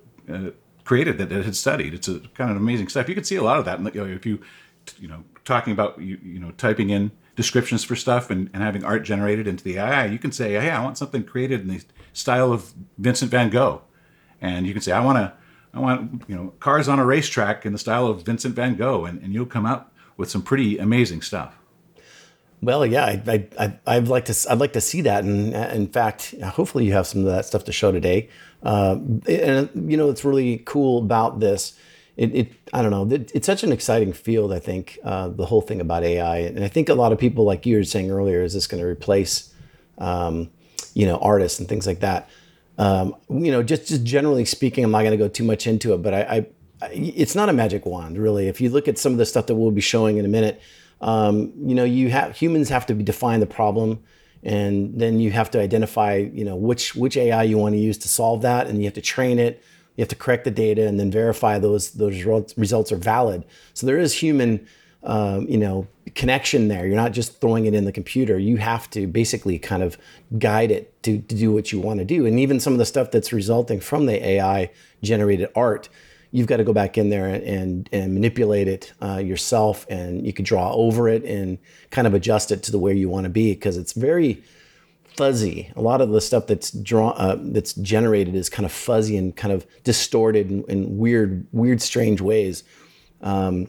created 0.87 1.17
that 1.17 1.31
it 1.31 1.45
had 1.45 1.55
studied. 1.55 1.93
It's 1.93 2.07
a 2.07 2.21
kind 2.33 2.49
of 2.49 2.57
amazing 2.57 2.87
stuff. 2.87 3.09
You 3.09 3.15
can 3.15 3.25
see 3.25 3.35
a 3.35 3.43
lot 3.43 3.59
of 3.59 3.65
that. 3.65 3.79
You 3.93 4.05
know, 4.05 4.07
if 4.07 4.25
you 4.25 4.39
you 4.97 5.07
know 5.07 5.23
talking 5.43 5.73
about 5.73 5.99
you, 6.01 6.17
you 6.23 6.39
know 6.39 6.51
typing 6.51 6.89
in 6.89 7.11
descriptions 7.37 7.83
for 7.83 7.95
stuff 7.95 8.29
and, 8.29 8.49
and 8.51 8.63
having 8.63 8.83
art 8.83 9.03
generated 9.03 9.47
into 9.47 9.63
the 9.63 9.77
AI, 9.77 10.07
you 10.07 10.17
can 10.19 10.33
say, 10.33 10.53
hey, 10.53 10.71
I 10.71 10.83
want 10.83 10.97
something 10.97 11.23
created 11.23 11.61
in 11.61 11.67
the 11.67 11.81
style 12.11 12.51
of 12.51 12.73
Vincent 12.97 13.31
Van 13.31 13.49
Gogh, 13.49 13.83
and 14.41 14.67
you 14.67 14.73
can 14.73 14.81
say, 14.81 14.91
I 14.91 14.99
want 14.99 15.17
to, 15.19 15.33
I 15.73 15.79
want 15.79 16.23
you 16.27 16.35
know 16.35 16.53
cars 16.59 16.89
on 16.89 16.99
a 16.99 17.05
racetrack 17.05 17.65
in 17.65 17.71
the 17.71 17.79
style 17.79 18.07
of 18.07 18.23
Vincent 18.23 18.55
Van 18.55 18.75
Gogh, 18.75 19.05
and, 19.05 19.21
and 19.21 19.33
you'll 19.33 19.45
come 19.45 19.65
out 19.65 19.93
with 20.17 20.29
some 20.29 20.41
pretty 20.41 20.79
amazing 20.79 21.21
stuff. 21.21 21.55
Well, 22.59 22.83
yeah, 22.87 23.05
I, 23.05 23.47
I, 23.59 23.79
I, 23.85 23.99
would 23.99 24.07
like 24.07 24.25
to, 24.25 24.35
I'd 24.49 24.57
like 24.57 24.73
to 24.73 24.81
see 24.81 25.01
that, 25.01 25.23
and 25.23 25.53
in 25.53 25.87
fact, 25.87 26.33
hopefully, 26.41 26.85
you 26.85 26.93
have 26.93 27.05
some 27.05 27.21
of 27.21 27.27
that 27.27 27.45
stuff 27.45 27.63
to 27.65 27.71
show 27.71 27.91
today. 27.91 28.29
Uh, 28.63 28.97
and 29.29 29.69
you 29.91 29.95
know, 29.95 30.09
it's 30.09 30.25
really 30.25 30.63
cool 30.65 30.97
about 31.03 31.39
this 31.39 31.77
it, 32.17 32.35
it 32.35 32.53
I 32.73 32.81
don't 32.81 32.91
know. 32.91 33.15
It, 33.15 33.31
it's 33.33 33.45
such 33.45 33.63
an 33.63 33.71
exciting 33.71 34.11
field. 34.11 34.51
I 34.51 34.59
think 34.59 34.99
uh, 35.03 35.29
the 35.29 35.45
whole 35.45 35.61
thing 35.61 35.79
about 35.79 36.03
AI, 36.03 36.39
and 36.39 36.63
I 36.63 36.67
think 36.67 36.89
a 36.89 36.95
lot 36.95 37.11
of 37.11 37.19
people, 37.19 37.45
like 37.45 37.65
you 37.65 37.77
were 37.77 37.83
saying 37.83 38.11
earlier, 38.11 38.41
is 38.41 38.53
this 38.53 38.67
going 38.67 38.81
to 38.81 38.87
replace, 38.87 39.53
um, 39.99 40.49
you 40.93 41.05
know, 41.05 41.17
artists 41.17 41.59
and 41.59 41.69
things 41.69 41.85
like 41.85 41.99
that. 41.99 42.27
Um, 42.79 43.15
you 43.29 43.51
know, 43.51 43.63
just 43.63 43.87
just 43.87 44.03
generally 44.03 44.45
speaking, 44.45 44.83
I'm 44.83 44.91
not 44.91 45.01
going 45.01 45.11
to 45.11 45.17
go 45.17 45.27
too 45.27 45.43
much 45.43 45.67
into 45.67 45.93
it, 45.93 46.01
but 46.01 46.13
I, 46.13 46.21
I, 46.21 46.45
I, 46.81 46.89
it's 46.91 47.35
not 47.35 47.49
a 47.49 47.53
magic 47.53 47.85
wand, 47.85 48.17
really. 48.17 48.47
If 48.47 48.59
you 48.59 48.69
look 48.69 48.87
at 48.87 48.97
some 48.97 49.11
of 49.11 49.19
the 49.19 49.25
stuff 49.25 49.45
that 49.45 49.55
we'll 49.55 49.71
be 49.71 49.81
showing 49.81 50.17
in 50.17 50.25
a 50.25 50.29
minute, 50.29 50.59
um, 51.01 51.53
you 51.55 51.75
know, 51.75 51.83
you 51.83 52.09
have 52.09 52.35
humans 52.35 52.69
have 52.69 52.87
to 52.87 52.93
define 52.95 53.39
the 53.39 53.47
problem 53.47 54.03
and 54.43 54.99
then 54.99 55.19
you 55.19 55.31
have 55.31 55.49
to 55.51 55.59
identify 55.59 56.15
you 56.15 56.45
know 56.45 56.55
which 56.55 56.95
which 56.95 57.17
ai 57.17 57.41
you 57.41 57.57
want 57.57 57.73
to 57.73 57.79
use 57.79 57.97
to 57.97 58.07
solve 58.07 58.43
that 58.43 58.67
and 58.67 58.77
you 58.77 58.85
have 58.85 58.93
to 58.93 59.01
train 59.01 59.39
it 59.39 59.63
you 59.97 60.03
have 60.03 60.09
to 60.09 60.15
correct 60.15 60.45
the 60.45 60.51
data 60.51 60.87
and 60.87 60.99
then 60.99 61.11
verify 61.11 61.59
those 61.59 61.91
those 61.91 62.23
results 62.23 62.91
are 62.91 62.97
valid. 62.97 63.43
So 63.73 63.87
there 63.87 63.97
is 63.97 64.13
human, 64.13 64.65
um, 65.03 65.47
you 65.49 65.57
know, 65.57 65.87
connection 66.13 66.67
there. 66.67 66.85
You're 66.85 66.95
not 66.95 67.13
just 67.13 67.41
throwing 67.41 67.65
it 67.65 67.73
in 67.73 67.85
the 67.85 67.91
computer. 67.91 68.37
You 68.37 68.57
have 68.57 68.89
to 68.91 69.07
basically 69.07 69.57
kind 69.57 69.81
of 69.81 69.97
guide 70.37 70.71
it 70.71 71.01
to, 71.03 71.19
to 71.19 71.35
do 71.35 71.51
what 71.51 71.71
you 71.71 71.79
want 71.79 71.99
to 71.99 72.05
do. 72.05 72.27
And 72.27 72.39
even 72.39 72.59
some 72.59 72.73
of 72.73 72.79
the 72.79 72.85
stuff 72.85 73.09
that's 73.09 73.33
resulting 73.33 73.79
from 73.79 74.05
the 74.05 74.23
AI 74.23 74.69
generated 75.01 75.49
art, 75.55 75.89
you've 76.31 76.47
got 76.47 76.57
to 76.57 76.63
go 76.63 76.73
back 76.73 76.95
in 76.95 77.09
there 77.09 77.27
and 77.27 77.89
and 77.91 78.13
manipulate 78.13 78.67
it 78.67 78.93
uh, 79.01 79.17
yourself, 79.17 79.87
and 79.89 80.27
you 80.27 80.31
could 80.31 80.45
draw 80.45 80.71
over 80.73 81.09
it 81.09 81.23
and 81.23 81.57
kind 81.89 82.05
of 82.05 82.13
adjust 82.13 82.51
it 82.51 82.61
to 82.63 82.71
the 82.71 82.79
way 82.79 82.93
you 82.93 83.09
want 83.09 83.23
to 83.23 83.31
be 83.31 83.53
because 83.53 83.77
it's 83.77 83.93
very 83.93 84.43
fuzzy. 85.17 85.71
A 85.75 85.81
lot 85.81 85.99
of 85.99 86.09
the 86.09 86.21
stuff 86.21 86.47
that's 86.47 86.71
drawn, 86.71 87.13
uh, 87.17 87.37
that's 87.39 87.73
generated 87.73 88.35
is 88.35 88.49
kind 88.49 88.65
of 88.65 88.71
fuzzy 88.71 89.17
and 89.17 89.35
kind 89.35 89.53
of 89.53 89.65
distorted 89.83 90.49
in, 90.49 90.63
in 90.65 90.97
weird, 90.97 91.47
weird, 91.51 91.81
strange 91.81 92.21
ways. 92.21 92.63
Um, 93.21 93.67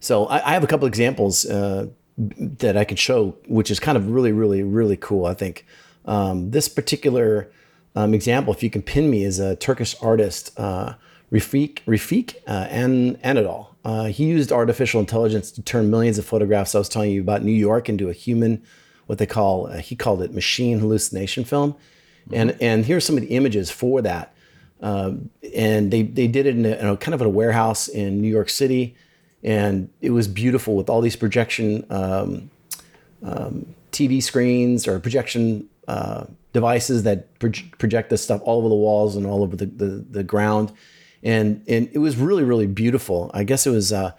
so 0.00 0.26
I, 0.26 0.50
I, 0.50 0.52
have 0.52 0.62
a 0.62 0.66
couple 0.66 0.86
examples 0.86 1.46
uh, 1.46 1.86
that 2.18 2.76
I 2.76 2.84
could 2.84 2.98
show, 2.98 3.38
which 3.48 3.70
is 3.70 3.80
kind 3.80 3.96
of 3.96 4.10
really, 4.10 4.32
really, 4.32 4.62
really 4.62 4.98
cool. 4.98 5.24
I 5.24 5.32
think 5.32 5.64
um, 6.04 6.50
this 6.50 6.68
particular 6.68 7.50
um, 7.96 8.12
example, 8.12 8.52
if 8.52 8.62
you 8.62 8.68
can 8.68 8.82
pin 8.82 9.10
me, 9.10 9.24
is 9.24 9.38
a 9.38 9.56
Turkish 9.56 9.96
artist, 10.02 10.52
uh, 10.58 10.94
Refik 11.32 12.34
uh, 12.46 12.66
An 12.70 13.16
Anadol. 13.16 13.68
Uh, 13.84 14.04
he 14.04 14.24
used 14.26 14.52
artificial 14.52 15.00
intelligence 15.00 15.50
to 15.52 15.62
turn 15.62 15.90
millions 15.90 16.18
of 16.18 16.24
photographs 16.24 16.74
I 16.74 16.78
was 16.78 16.88
telling 16.88 17.10
you 17.10 17.20
about 17.20 17.42
New 17.42 17.52
York 17.52 17.88
into 17.88 18.08
a 18.08 18.12
human 18.12 18.62
what 19.06 19.18
they 19.18 19.26
call 19.26 19.66
uh, 19.66 19.78
he 19.78 19.96
called 19.96 20.22
it 20.22 20.32
machine 20.32 20.78
hallucination 20.78 21.44
film, 21.44 21.72
mm-hmm. 21.72 22.34
and 22.34 22.56
and 22.60 22.84
here's 22.86 23.04
some 23.04 23.16
of 23.16 23.22
the 23.22 23.34
images 23.34 23.70
for 23.70 24.02
that. 24.02 24.34
Um, 24.80 25.30
and 25.54 25.90
they 25.90 26.02
they 26.02 26.26
did 26.26 26.46
it 26.46 26.56
in 26.56 26.66
a, 26.66 26.76
in 26.76 26.86
a, 26.86 26.96
kind 26.96 27.14
of 27.14 27.22
a 27.22 27.28
warehouse 27.28 27.88
in 27.88 28.20
New 28.20 28.28
York 28.28 28.50
City, 28.50 28.94
and 29.42 29.88
it 30.00 30.10
was 30.10 30.28
beautiful 30.28 30.76
with 30.76 30.90
all 30.90 31.00
these 31.00 31.16
projection 31.16 31.86
um, 31.90 32.50
um, 33.22 33.74
TV 33.92 34.22
screens 34.22 34.86
or 34.86 34.98
projection 35.00 35.68
uh, 35.88 36.24
devices 36.52 37.04
that 37.04 37.38
pro- 37.38 37.50
project 37.78 38.10
this 38.10 38.22
stuff 38.22 38.40
all 38.44 38.58
over 38.58 38.68
the 38.68 38.74
walls 38.74 39.16
and 39.16 39.26
all 39.26 39.42
over 39.42 39.56
the, 39.56 39.66
the, 39.66 40.04
the 40.10 40.24
ground, 40.24 40.72
and 41.22 41.62
and 41.66 41.88
it 41.92 41.98
was 41.98 42.16
really 42.16 42.42
really 42.42 42.66
beautiful. 42.66 43.30
I 43.34 43.44
guess 43.44 43.66
it 43.66 43.70
was. 43.70 43.92
Uh, 43.92 44.12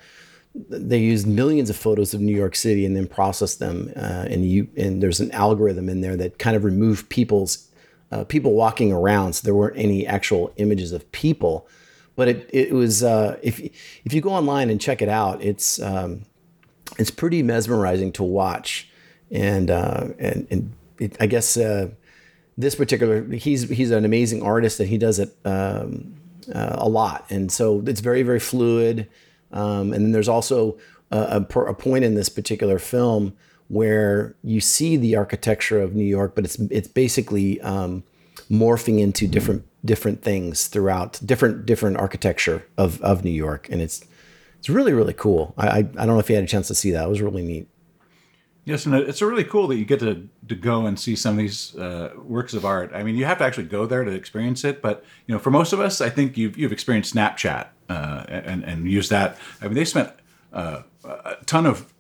they 0.70 1.00
used 1.00 1.28
millions 1.28 1.70
of 1.70 1.76
photos 1.76 2.14
of 2.14 2.22
New 2.22 2.36
York 2.36 2.56
City 2.56 2.86
and 2.86 2.96
then 2.96 3.08
processed 3.08 3.60
them. 3.60 3.92
Uh, 3.96 4.26
and 4.30 4.50
you 4.50 4.68
and 4.78 5.04
there's 5.04 5.20
an 5.20 5.32
algorithm 5.32 5.90
in 5.90 6.02
there 6.02 6.16
that 6.16 6.40
kind 6.40 6.56
of 6.56 6.64
removed 6.64 7.10
people's 7.10 7.70
uh, 8.12 8.24
people 8.24 8.54
walking 8.54 8.92
around, 8.94 9.34
so 9.34 9.46
there 9.46 9.56
weren't 9.56 9.78
any 9.78 10.06
actual 10.08 10.54
images 10.58 10.92
of 10.92 11.12
people. 11.12 11.68
But 12.16 12.30
it 12.30 12.50
it 12.54 12.74
was 12.74 13.04
uh, 13.04 13.38
if 13.44 13.60
if 13.60 14.14
you 14.14 14.22
go 14.22 14.30
online 14.30 14.70
and 14.70 14.80
check 14.80 15.02
it 15.02 15.10
out, 15.10 15.44
it's 15.44 15.82
um, 15.82 16.24
it's 16.98 17.12
pretty 17.12 17.44
mesmerizing 17.44 18.12
to 18.14 18.24
watch, 18.24 18.90
and 19.32 19.70
uh, 19.70 20.08
and 20.18 20.48
and 20.50 20.74
it, 21.00 21.18
I 21.20 21.26
guess 21.26 21.58
uh, 21.58 21.90
this 22.58 22.76
particular 22.76 23.24
he's 23.24 23.70
he's 23.70 23.92
an 23.92 24.06
amazing 24.06 24.42
artist 24.42 24.80
and 24.80 24.88
he 24.88 24.98
does 24.98 25.20
it 25.20 25.36
um, 25.44 26.16
uh, 26.54 26.76
a 26.78 26.88
lot, 26.88 27.26
and 27.30 27.52
so 27.52 27.84
it's 27.86 28.00
very 28.00 28.24
very 28.24 28.40
fluid. 28.40 29.10
Um, 29.56 29.94
and 29.94 30.06
then 30.06 30.12
there's 30.12 30.28
also 30.28 30.78
a, 31.12 31.18
a, 31.18 31.60
a, 31.62 31.74
point 31.74 32.04
in 32.04 32.16
this 32.16 32.30
particular 32.30 32.78
film 32.78 33.34
where 33.70 34.36
you 34.44 34.60
see 34.60 34.98
the 34.98 35.16
architecture 35.16 35.82
of 35.82 35.96
New 35.96 36.04
York, 36.04 36.36
but 36.36 36.44
it's 36.44 36.56
it's 36.70 36.88
basically 36.88 37.60
um, 37.62 38.04
morphing 38.52 39.00
into 39.00 39.28
different 39.28 39.66
different 39.84 40.22
things 40.22 40.68
throughout 40.68 41.20
different 41.26 41.66
different 41.66 41.98
architecture 41.98 42.68
of, 42.78 43.02
of 43.02 43.24
New 43.24 43.32
York, 43.32 43.68
and 43.72 43.82
it's 43.82 44.04
it's 44.60 44.70
really 44.70 44.94
really 44.94 45.14
cool. 45.14 45.54
I, 45.58 45.68
I, 45.68 45.78
I 45.78 45.82
don't 45.82 46.08
know 46.08 46.20
if 46.20 46.30
you 46.30 46.36
had 46.36 46.44
a 46.44 46.48
chance 46.48 46.68
to 46.68 46.76
see 46.76 46.92
that. 46.92 47.06
It 47.06 47.10
was 47.10 47.22
really 47.22 47.44
neat. 47.44 47.68
Yes, 48.66 48.88
and 48.88 48.96
it's 48.96 49.22
really 49.22 49.44
cool 49.44 49.68
that 49.68 49.78
you 49.78 49.86
get 49.86 50.00
to, 50.00 50.28
to 50.48 50.56
go 50.56 50.88
and 50.88 51.00
see 51.00 51.16
some 51.16 51.36
of 51.36 51.38
these 51.38 51.76
uh, 51.76 52.14
works 52.18 52.56
of 52.56 52.66
art. 52.66 52.90
I 52.96 53.04
mean, 53.04 53.16
you 53.16 53.24
have 53.26 53.38
to 53.38 53.44
actually 53.44 53.68
go 53.68 53.86
there 53.86 54.04
to 54.04 54.12
experience 54.12 54.64
it, 54.64 54.82
but 54.82 55.06
you 55.28 55.36
know, 55.36 55.40
for 55.40 55.52
most 55.52 55.72
of 55.72 55.80
us, 55.80 56.02
I 56.02 56.10
think 56.10 56.36
you've 56.36 56.58
you've 56.58 56.72
experienced 56.72 57.14
Snapchat 57.14 57.68
uh, 57.90 58.26
and 58.28 58.64
and 58.64 58.90
used 58.90 59.10
that. 59.12 59.38
I 59.62 59.66
mean, 59.66 59.76
they 59.76 59.86
spent 59.86 60.12
uh, 60.54 60.84
a 61.04 61.38
ton 61.46 61.66
of 61.66 61.92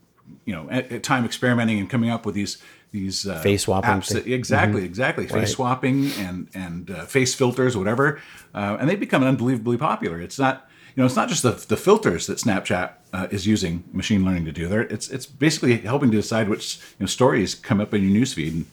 you 0.46 0.54
know 0.54 1.00
time 1.00 1.26
experimenting 1.26 1.80
and 1.80 1.90
coming 1.90 2.10
up 2.10 2.26
with 2.26 2.36
these 2.36 2.58
these 2.92 3.28
uh, 3.28 3.42
face 3.42 3.64
swapping 3.64 3.90
apps 3.90 4.10
that, 4.14 4.26
exactly 4.26 4.82
mm-hmm. 4.82 4.86
exactly 4.86 5.28
face 5.28 5.36
right. 5.36 5.48
swapping 5.48 6.12
and 6.14 6.50
and 6.54 6.90
uh, 6.90 7.06
face 7.06 7.36
filters 7.36 7.76
whatever 7.76 8.22
uh, 8.54 8.78
and 8.80 8.90
they 8.90 8.96
become 8.96 9.22
unbelievably 9.22 9.78
popular 9.78 10.20
it's 10.22 10.40
not 10.40 10.68
you 10.96 11.02
know, 11.02 11.06
it's 11.08 11.16
not 11.16 11.28
just 11.28 11.44
the, 11.44 11.52
the 11.52 11.76
filters 11.76 12.28
that 12.28 12.38
Snapchat 12.38 12.94
uh, 13.12 13.28
is 13.30 13.46
using 13.46 13.84
machine 13.92 14.24
learning 14.24 14.46
to 14.46 14.54
do. 14.54 14.70
There, 14.70 14.82
it's 14.82 15.10
it's 15.10 15.26
basically 15.26 15.78
helping 15.80 16.10
to 16.12 16.18
decide 16.18 16.48
which 16.48 16.78
you 16.78 17.04
know, 17.04 17.06
stories 17.06 17.54
come 17.54 17.82
up 17.82 17.94
in 17.94 18.10
your 18.10 18.22
newsfeed, 18.22 18.66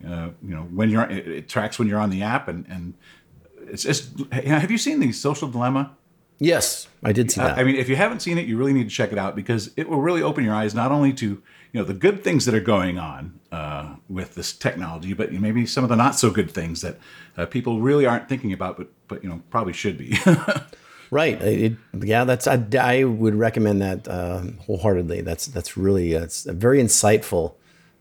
and 0.00 0.12
uh, 0.12 0.30
you 0.42 0.56
know 0.56 0.62
when 0.62 0.90
you're 0.90 1.04
it, 1.04 1.28
it, 1.28 1.48
tracks 1.48 1.78
when 1.78 1.86
you're 1.86 2.00
on 2.00 2.10
the 2.10 2.22
app, 2.22 2.48
and 2.48 2.66
and 2.68 2.94
it's 3.60 3.84
just. 3.84 4.10
Have 4.32 4.72
you 4.72 4.78
seen 4.78 4.98
the 4.98 5.12
Social 5.12 5.48
Dilemma? 5.48 5.96
Yes, 6.38 6.88
I 7.02 7.12
did 7.12 7.30
see 7.32 7.40
that. 7.40 7.58
I 7.58 7.64
mean, 7.64 7.76
if 7.76 7.88
you 7.88 7.96
haven't 7.96 8.20
seen 8.20 8.38
it, 8.38 8.46
you 8.46 8.56
really 8.56 8.72
need 8.72 8.88
to 8.88 8.94
check 8.94 9.12
it 9.12 9.18
out 9.18 9.34
because 9.34 9.70
it 9.76 9.88
will 9.88 10.00
really 10.00 10.22
open 10.22 10.44
your 10.44 10.54
eyes 10.54 10.74
not 10.74 10.92
only 10.92 11.12
to 11.14 11.26
you 11.26 11.80
know 11.80 11.84
the 11.84 11.94
good 11.94 12.22
things 12.22 12.44
that 12.44 12.54
are 12.54 12.60
going 12.60 12.98
on 12.98 13.40
uh, 13.50 13.96
with 14.08 14.34
this 14.34 14.52
technology, 14.52 15.12
but 15.12 15.32
maybe 15.32 15.66
some 15.66 15.84
of 15.84 15.90
the 15.90 15.96
not 15.96 16.14
so 16.14 16.30
good 16.30 16.50
things 16.50 16.80
that 16.80 16.98
uh, 17.36 17.46
people 17.46 17.80
really 17.80 18.06
aren't 18.06 18.28
thinking 18.28 18.52
about, 18.52 18.76
but 18.76 18.88
but 19.08 19.22
you 19.22 19.28
know 19.28 19.42
probably 19.50 19.72
should 19.72 19.98
be. 19.98 20.16
Right. 21.10 21.40
It, 21.40 21.72
yeah, 21.98 22.24
that's 22.24 22.46
I, 22.46 22.62
I 22.78 23.04
would 23.04 23.34
recommend 23.34 23.80
that 23.82 24.06
uh, 24.06 24.42
wholeheartedly. 24.66 25.22
That's 25.22 25.46
that's 25.46 25.76
really 25.76 26.14
uh, 26.14 26.24
it's 26.24 26.44
very 26.44 26.82
insightful. 26.82 27.54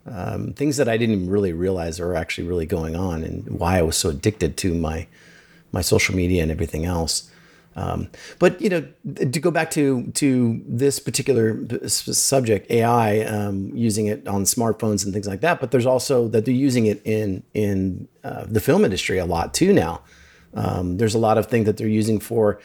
Um, 0.05 0.53
things 0.53 0.77
that 0.77 0.87
I 0.87 0.97
didn't 0.97 1.29
really 1.29 1.53
realize 1.53 1.99
are 1.99 2.15
actually 2.15 2.47
really 2.47 2.65
going 2.65 2.95
on, 2.95 3.23
and 3.23 3.47
why 3.47 3.77
I 3.77 3.81
was 3.81 3.97
so 3.97 4.09
addicted 4.09 4.57
to 4.57 4.73
my 4.73 5.07
my 5.71 5.81
social 5.81 6.15
media 6.15 6.41
and 6.43 6.51
everything 6.51 6.85
else. 6.85 7.31
Um, 7.77 8.09
but 8.39 8.59
you 8.59 8.69
know, 8.69 8.87
to 9.15 9.39
go 9.39 9.51
back 9.51 9.69
to 9.71 10.11
to 10.13 10.61
this 10.67 10.99
particular 10.99 11.63
subject, 11.87 12.69
AI, 12.71 13.19
um, 13.21 13.71
using 13.73 14.07
it 14.07 14.27
on 14.27 14.43
smartphones 14.43 15.05
and 15.05 15.13
things 15.13 15.27
like 15.27 15.41
that. 15.41 15.59
But 15.59 15.71
there's 15.71 15.85
also 15.85 16.27
that 16.29 16.45
they're 16.45 16.53
using 16.53 16.87
it 16.87 17.01
in 17.05 17.43
in 17.53 18.07
uh, 18.23 18.45
the 18.47 18.59
film 18.59 18.83
industry 18.83 19.19
a 19.19 19.25
lot 19.25 19.53
too 19.53 19.73
now. 19.73 20.01
Um, 20.53 20.97
there's 20.97 21.13
a 21.13 21.19
lot 21.19 21.37
of 21.37 21.45
things 21.45 21.65
that 21.67 21.77
they're 21.77 21.87
using 21.87 22.19
for 22.19 22.59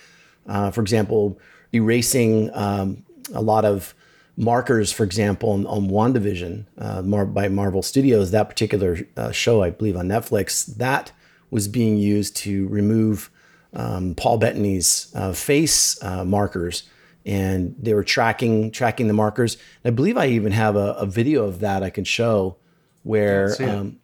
uh, 0.47 0.71
for 0.71 0.81
example, 0.81 1.39
erasing 1.73 2.51
um, 2.55 3.05
a 3.35 3.43
lot 3.43 3.65
of 3.65 3.95
markers, 4.37 4.91
for 4.93 5.05
example, 5.05 5.51
on, 5.51 5.67
on 5.67 5.89
WandaVision 5.89 6.65
uh, 6.79 7.03
Mar- 7.03 7.27
by 7.27 7.49
Marvel 7.49 7.83
Studios, 7.83 8.31
that 8.31 8.49
particular 8.49 8.99
uh, 9.17 9.31
show, 9.31 9.63
I 9.63 9.71
believe, 9.71 9.97
on 9.97 10.09
Netflix, 10.09 10.65
that 10.77 11.13
was 11.51 11.69
being 11.69 11.99
used 11.99 12.37
to 12.37 12.67
remove 12.69 13.31
um, 13.75 14.15
Paul 14.15 14.39
Bettany's 14.39 15.13
uh, 15.15 15.33
face 15.33 16.03
uh, 16.03 16.25
markers. 16.25 16.85
And 17.25 17.77
they 17.79 17.95
were 17.95 18.03
tracking 18.03 18.73
tracking 18.73 19.07
the 19.07 19.15
markers. 19.15 19.57
And 19.85 19.93
I 19.93 19.95
believe 19.95 20.17
I 20.17 20.27
even 20.27 20.53
have 20.53 20.75
a, 20.75 20.95
a 20.95 21.07
video 21.07 21.45
of 21.45 21.61
that 21.61 21.85
I 21.85 21.91
can 21.91 22.03
show 22.03 22.57
where, 23.05 23.55
um, 23.63 24.01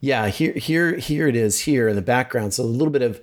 yeah, 0.00 0.26
here 0.26 0.52
here 0.52 0.96
here 0.96 1.28
it 1.28 1.36
is 1.36 1.60
here 1.60 1.88
in 1.88 1.94
the 1.94 2.02
background. 2.02 2.54
So 2.54 2.64
a 2.64 2.66
little 2.66 2.90
bit 2.92 3.02
of 3.02 3.20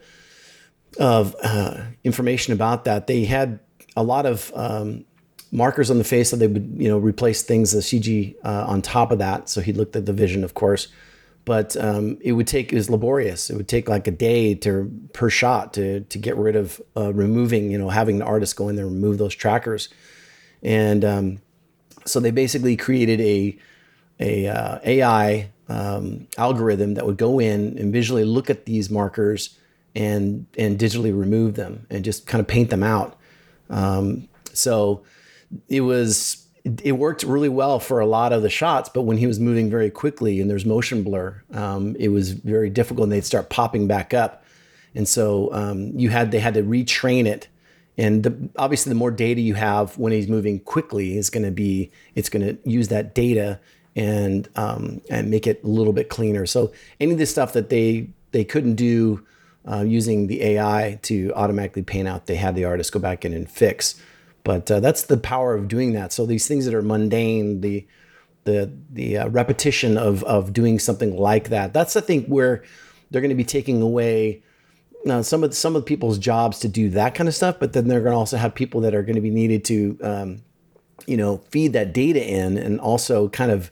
of 0.97 1.35
uh, 1.43 1.81
information 2.03 2.53
about 2.53 2.85
that. 2.85 3.07
They 3.07 3.25
had 3.25 3.59
a 3.97 4.03
lot 4.03 4.25
of 4.25 4.51
um, 4.55 5.05
markers 5.51 5.89
on 5.89 5.97
the 5.97 6.03
face 6.03 6.31
that 6.31 6.37
they 6.37 6.47
would, 6.47 6.75
you 6.77 6.89
know, 6.89 6.97
replace 6.97 7.43
things, 7.43 7.71
the 7.71 7.79
CG 7.79 8.35
uh, 8.43 8.65
on 8.67 8.81
top 8.81 9.11
of 9.11 9.19
that. 9.19 9.49
So 9.49 9.61
he 9.61 9.73
looked 9.73 9.95
at 9.95 10.05
the 10.05 10.13
vision, 10.13 10.43
of 10.43 10.53
course, 10.53 10.87
but 11.45 11.77
um, 11.77 12.17
it 12.21 12.33
would 12.33 12.47
take, 12.47 12.71
was 12.71 12.89
laborious. 12.89 13.49
It 13.49 13.55
would 13.55 13.67
take 13.67 13.87
like 13.87 14.07
a 14.07 14.11
day 14.11 14.55
to 14.55 14.91
per 15.13 15.29
shot 15.29 15.73
to, 15.75 16.01
to 16.01 16.17
get 16.17 16.35
rid 16.35 16.55
of 16.55 16.81
uh, 16.97 17.13
removing, 17.13 17.71
you 17.71 17.77
know, 17.77 17.89
having 17.89 18.17
the 18.17 18.25
artist 18.25 18.55
go 18.55 18.67
in 18.67 18.75
there 18.75 18.85
and 18.85 18.95
remove 18.95 19.19
those 19.19 19.35
trackers. 19.35 19.89
And 20.63 21.05
um, 21.05 21.41
so 22.05 22.19
they 22.19 22.31
basically 22.31 22.75
created 22.75 23.21
a, 23.21 23.57
a 24.19 24.47
uh, 24.47 24.79
AI 24.83 25.51
um, 25.69 26.27
algorithm 26.37 26.95
that 26.95 27.05
would 27.05 27.17
go 27.17 27.39
in 27.39 27.77
and 27.77 27.93
visually 27.93 28.25
look 28.25 28.49
at 28.49 28.65
these 28.65 28.89
markers 28.89 29.57
and 29.95 30.45
and 30.57 30.77
digitally 30.77 31.17
remove 31.17 31.55
them 31.55 31.87
and 31.89 32.03
just 32.03 32.27
kind 32.27 32.41
of 32.41 32.47
paint 32.47 32.69
them 32.69 32.83
out. 32.83 33.17
Um, 33.69 34.27
so 34.53 35.03
it 35.69 35.81
was 35.81 36.44
it 36.83 36.93
worked 36.93 37.23
really 37.23 37.49
well 37.49 37.79
for 37.79 37.99
a 37.99 38.05
lot 38.05 38.33
of 38.33 38.41
the 38.41 38.49
shots, 38.49 38.89
but 38.89 39.03
when 39.03 39.17
he 39.17 39.27
was 39.27 39.39
moving 39.39 39.69
very 39.69 39.91
quickly 39.91 40.41
and 40.41 40.49
there's 40.49 40.65
motion 40.65 41.03
blur, 41.03 41.41
um, 41.53 41.95
it 41.97 42.09
was 42.09 42.31
very 42.31 42.69
difficult. 42.69 43.05
And 43.05 43.11
they'd 43.11 43.25
start 43.25 43.49
popping 43.49 43.87
back 43.87 44.13
up, 44.13 44.43
and 44.95 45.07
so 45.07 45.53
um, 45.53 45.91
you 45.97 46.09
had 46.09 46.31
they 46.31 46.39
had 46.39 46.55
to 46.55 46.63
retrain 46.63 47.25
it. 47.25 47.47
And 47.97 48.23
the, 48.23 48.49
obviously, 48.57 48.89
the 48.89 48.95
more 48.95 49.11
data 49.11 49.39
you 49.39 49.53
have 49.53 49.97
when 49.97 50.11
he's 50.11 50.27
moving 50.27 50.59
quickly 50.59 51.17
is 51.17 51.29
going 51.29 51.45
to 51.45 51.51
be 51.51 51.91
it's 52.15 52.29
going 52.29 52.45
to 52.45 52.69
use 52.69 52.87
that 52.89 53.13
data 53.13 53.59
and 53.95 54.49
um, 54.55 55.01
and 55.09 55.29
make 55.29 55.47
it 55.47 55.63
a 55.63 55.67
little 55.67 55.93
bit 55.93 56.09
cleaner. 56.09 56.45
So 56.45 56.73
any 56.99 57.13
of 57.13 57.19
the 57.19 57.25
stuff 57.25 57.53
that 57.53 57.69
they 57.69 58.09
they 58.31 58.43
couldn't 58.43 58.75
do 58.75 59.25
uh, 59.69 59.81
using 59.81 60.27
the 60.27 60.41
AI 60.43 60.99
to 61.03 61.31
automatically 61.35 61.81
paint 61.81 62.07
out. 62.07 62.27
They 62.27 62.35
had 62.35 62.55
the 62.55 62.65
artist 62.65 62.91
go 62.91 62.99
back 62.99 63.25
in 63.25 63.33
and 63.33 63.49
fix. 63.49 63.95
But 64.45 64.71
uh, 64.71 64.79
that's 64.79 65.03
the 65.03 65.17
power 65.17 65.53
of 65.55 65.67
doing 65.67 65.91
that. 65.93 66.13
So 66.13 66.25
these 66.25 66.47
things 66.47 66.63
that 66.65 66.73
are 66.73 66.81
mundane, 66.81 67.59
the 67.59 67.85
the 68.45 68.71
the 68.91 69.17
uh, 69.17 69.27
repetition 69.29 69.97
of 69.97 70.23
of 70.23 70.53
doing 70.53 70.79
something 70.79 71.17
like 71.17 71.49
that. 71.49 71.73
That's 71.73 71.97
I 71.97 72.01
think 72.01 72.27
where 72.27 72.63
they're 73.11 73.21
going 73.21 73.29
to 73.29 73.35
be 73.35 73.43
taking 73.43 73.81
away 73.81 74.43
some 75.21 75.43
of 75.43 75.53
some 75.53 75.75
of 75.75 75.85
people's 75.85 76.17
jobs 76.17 76.59
to 76.59 76.67
do 76.67 76.91
that 76.91 77.15
kind 77.15 77.27
of 77.27 77.35
stuff. 77.35 77.57
But 77.59 77.73
then 77.73 77.87
they're 77.87 78.01
going 78.01 78.13
to 78.13 78.17
also 78.17 78.37
have 78.37 78.55
people 78.55 78.81
that 78.81 78.95
are 78.95 79.03
going 79.03 79.15
to 79.15 79.21
be 79.21 79.31
needed 79.31 79.65
to 79.65 79.97
um, 80.01 80.43
you 81.07 81.17
know 81.17 81.37
feed 81.49 81.73
that 81.73 81.93
data 81.93 82.23
in 82.23 82.57
and 82.57 82.79
also 82.79 83.29
kind 83.29 83.51
of 83.51 83.71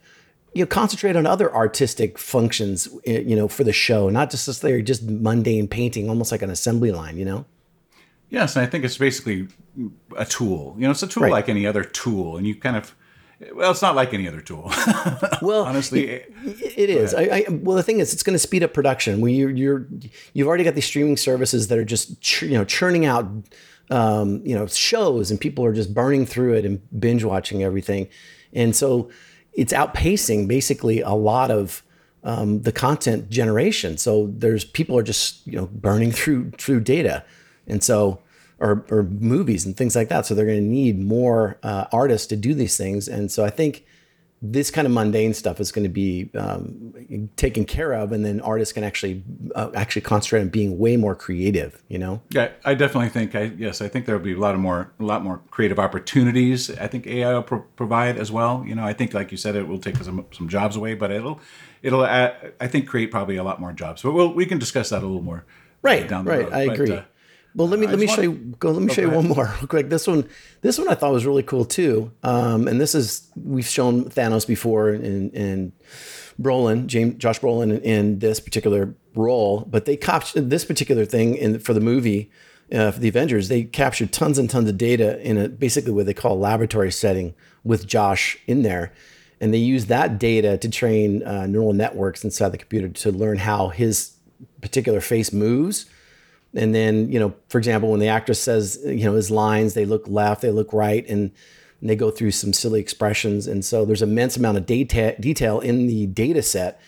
you 0.53 0.63
know 0.63 0.67
concentrate 0.67 1.15
on 1.15 1.25
other 1.25 1.53
artistic 1.53 2.17
functions 2.17 2.87
eh, 3.05 3.19
you 3.19 3.35
know 3.35 3.47
for 3.47 3.63
the 3.63 3.73
show 3.73 4.09
not 4.09 4.29
just 4.29 4.61
they're 4.61 4.81
just 4.81 5.03
mundane 5.03 5.67
painting 5.67 6.09
almost 6.09 6.31
like 6.31 6.41
an 6.41 6.49
assembly 6.49 6.91
line 6.91 7.17
you 7.17 7.25
know 7.25 7.45
yes 8.33 8.55
and 8.55 8.65
i 8.65 8.69
think 8.69 8.83
it's 8.83 8.97
basically 8.97 9.47
a 10.17 10.25
tool. 10.25 10.75
You 10.77 10.85
know 10.85 10.91
it's 10.91 11.03
a 11.03 11.07
tool 11.07 11.23
right. 11.23 11.31
like 11.31 11.49
any 11.49 11.65
other 11.65 11.83
tool 11.83 12.37
and 12.37 12.45
you 12.45 12.55
kind 12.55 12.75
of 12.75 12.95
well 13.53 13.71
it's 13.71 13.81
not 13.81 13.95
like 13.95 14.13
any 14.13 14.27
other 14.27 14.41
tool. 14.41 14.71
Well 15.41 15.63
honestly 15.63 16.07
it, 16.09 16.33
it 16.45 16.89
is. 16.89 17.13
I, 17.13 17.23
I, 17.23 17.45
well 17.49 17.75
the 17.75 17.83
thing 17.83 17.99
is 17.99 18.13
it's 18.13 18.23
going 18.23 18.35
to 18.35 18.39
speed 18.39 18.63
up 18.63 18.73
production. 18.73 19.19
When 19.19 19.33
you're, 19.33 19.49
you're 19.49 19.87
you've 20.33 20.47
already 20.47 20.63
got 20.63 20.75
these 20.75 20.85
streaming 20.85 21.17
services 21.17 21.67
that 21.67 21.77
are 21.77 21.85
just 21.85 22.21
ch- 22.21 22.43
you 22.43 22.57
know 22.57 22.65
churning 22.65 23.05
out 23.05 23.29
um, 23.89 24.41
you 24.45 24.55
know 24.55 24.67
shows 24.67 25.31
and 25.31 25.39
people 25.39 25.65
are 25.65 25.73
just 25.73 25.93
burning 25.93 26.25
through 26.25 26.53
it 26.53 26.65
and 26.65 26.81
binge 26.99 27.23
watching 27.23 27.63
everything. 27.63 28.07
And 28.53 28.75
so 28.75 29.09
it's 29.53 29.73
outpacing 29.73 30.47
basically 30.47 31.01
a 31.01 31.13
lot 31.13 31.51
of 31.51 31.83
um, 32.23 32.61
the 32.61 32.71
content 32.71 33.29
generation. 33.29 33.97
So 33.97 34.31
there's 34.31 34.63
people 34.63 34.97
are 34.97 35.03
just 35.03 35.45
you 35.45 35.57
know 35.57 35.67
burning 35.67 36.11
through 36.11 36.51
through 36.51 36.81
data, 36.81 37.25
and 37.67 37.83
so 37.83 38.22
or, 38.63 38.85
or 38.89 39.03
movies 39.03 39.65
and 39.65 39.75
things 39.75 39.95
like 39.95 40.07
that. 40.07 40.25
So 40.25 40.33
they're 40.33 40.45
going 40.45 40.63
to 40.63 40.63
need 40.63 40.97
more 40.97 41.57
uh, 41.61 41.85
artists 41.91 42.27
to 42.27 42.37
do 42.37 42.53
these 42.53 42.77
things. 42.77 43.09
And 43.09 43.29
so 43.29 43.43
I 43.43 43.49
think 43.49 43.85
this 44.45 44.71
kind 44.71 44.85
of 44.85 44.91
mundane 44.91 45.33
stuff 45.33 45.59
is 45.59 45.71
going 45.71 45.83
to 45.83 45.89
be 45.89 46.29
um, 46.35 47.29
taken 47.37 47.63
care 47.63 47.93
of, 47.93 48.11
and 48.11 48.25
then 48.25 48.41
artists 48.41 48.73
can 48.73 48.83
actually 48.83 49.23
uh, 49.55 49.71
actually 49.73 50.01
concentrate 50.01 50.41
on 50.41 50.49
being 50.49 50.77
way 50.77 50.97
more 50.97 51.15
creative. 51.15 51.81
You 51.87 51.97
know? 51.97 52.21
Yeah, 52.29 52.49
I 52.65 52.73
definitely 52.73 53.07
think. 53.07 53.35
I 53.35 53.53
yes, 53.57 53.81
I 53.81 53.87
think 53.87 54.05
there 54.05 54.17
will 54.17 54.23
be 54.23 54.33
a 54.33 54.39
lot 54.39 54.53
of 54.53 54.59
more 54.59 54.91
a 54.99 55.03
lot 55.03 55.23
more 55.23 55.39
creative 55.49 55.79
opportunities. 55.79 56.69
I 56.77 56.87
think 56.87 57.07
AI 57.07 57.33
will 57.33 57.43
pro- 57.43 57.61
provide 57.77 58.17
as 58.17 58.33
well. 58.33 58.65
You 58.67 58.75
know, 58.75 58.83
I 58.83 58.91
think 58.91 59.13
like 59.13 59.31
you 59.31 59.37
said, 59.37 59.55
it 59.55 59.65
will 59.65 59.79
take 59.79 59.95
some 59.97 60.25
some 60.31 60.49
jobs 60.49 60.75
away, 60.75 60.93
but 60.93 61.09
it'll 61.09 61.39
it'll 61.81 62.05
add, 62.05 62.53
I 62.59 62.67
think 62.67 62.87
create 62.89 63.11
probably 63.11 63.37
a 63.37 63.43
lot 63.43 63.61
more 63.61 63.71
jobs. 63.71 64.01
But 64.01 64.11
we'll 64.11 64.33
we 64.33 64.45
can 64.45 64.59
discuss 64.59 64.89
that 64.89 65.03
a 65.03 65.07
little 65.07 65.21
more. 65.21 65.45
Right. 65.81 66.07
Down 66.07 66.25
the 66.25 66.31
right. 66.31 66.43
Road. 66.43 66.53
I 66.53 66.67
but, 66.67 66.73
agree. 66.73 66.91
Uh, 66.91 67.01
well, 67.55 67.67
let 67.67 67.79
me 67.79 67.87
let 67.87 67.99
me 67.99 68.07
show 68.07 68.21
you. 68.21 68.33
Go. 68.59 68.71
Let 68.71 68.81
me 68.81 68.89
oh, 68.89 68.93
show 68.93 69.01
you 69.01 69.09
one 69.11 69.27
more 69.27 69.53
real 69.59 69.67
quick. 69.67 69.89
This 69.89 70.07
one, 70.07 70.27
this 70.61 70.77
one 70.77 70.87
I 70.89 70.95
thought 70.95 71.13
was 71.13 71.25
really 71.25 71.43
cool 71.43 71.65
too. 71.65 72.11
Um, 72.23 72.67
and 72.67 72.81
this 72.81 72.95
is 72.95 73.29
we've 73.35 73.67
shown 73.67 74.05
Thanos 74.05 74.47
before 74.47 74.89
in 74.89 75.29
in 75.31 75.73
Brolin, 76.41 76.87
James 76.87 77.15
Josh 77.15 77.39
Brolin 77.39 77.75
in, 77.75 77.81
in 77.81 78.19
this 78.19 78.39
particular 78.39 78.95
role, 79.15 79.67
but 79.69 79.85
they 79.85 79.95
captured 79.95 80.49
this 80.49 80.65
particular 80.65 81.05
thing 81.05 81.35
in 81.35 81.59
for 81.59 81.73
the 81.73 81.81
movie. 81.81 82.31
Uh, 82.73 82.89
for 82.89 82.99
the 82.99 83.09
Avengers, 83.09 83.49
they 83.49 83.63
captured 83.63 84.11
tons 84.11 84.39
and 84.39 84.49
tons 84.49 84.67
of 84.67 84.77
data 84.77 85.21
in 85.21 85.37
a 85.37 85.47
basically 85.47 85.91
what 85.91 86.07
they 86.07 86.13
call 86.13 86.33
a 86.33 86.39
laboratory 86.39 86.91
setting 86.91 87.35
with 87.63 87.85
Josh 87.85 88.37
in 88.47 88.63
there, 88.63 88.91
and 89.39 89.53
they 89.53 89.59
use 89.59 89.87
that 89.87 90.17
data 90.17 90.57
to 90.57 90.69
train 90.69 91.21
uh, 91.23 91.45
neural 91.45 91.73
networks 91.73 92.23
inside 92.23 92.49
the 92.49 92.57
computer 92.57 92.89
to 92.89 93.11
learn 93.11 93.37
how 93.37 93.67
his 93.67 94.15
particular 94.61 95.01
face 95.01 95.31
moves 95.31 95.85
and 96.55 96.73
then 96.73 97.11
you 97.11 97.19
know 97.19 97.33
for 97.49 97.57
example 97.57 97.91
when 97.91 97.99
the 97.99 98.07
actress 98.07 98.39
says 98.39 98.79
you 98.85 99.05
know 99.05 99.13
his 99.13 99.31
lines 99.31 99.73
they 99.73 99.85
look 99.85 100.07
left 100.07 100.41
they 100.41 100.51
look 100.51 100.71
right 100.73 101.07
and 101.09 101.31
and 101.83 101.89
they 101.89 101.97
go 101.97 102.09
through 102.09 102.31
some 102.31 102.53
silly 102.53 102.79
expressions. 102.79 103.45
And 103.45 103.65
so 103.65 103.83
there's 103.83 104.01
immense 104.01 104.37
amount 104.37 104.57
of 104.57 104.65
data 104.65 105.17
detail 105.19 105.59
in 105.59 105.85
the 105.87 106.07
data 106.07 106.41
set. 106.41 106.79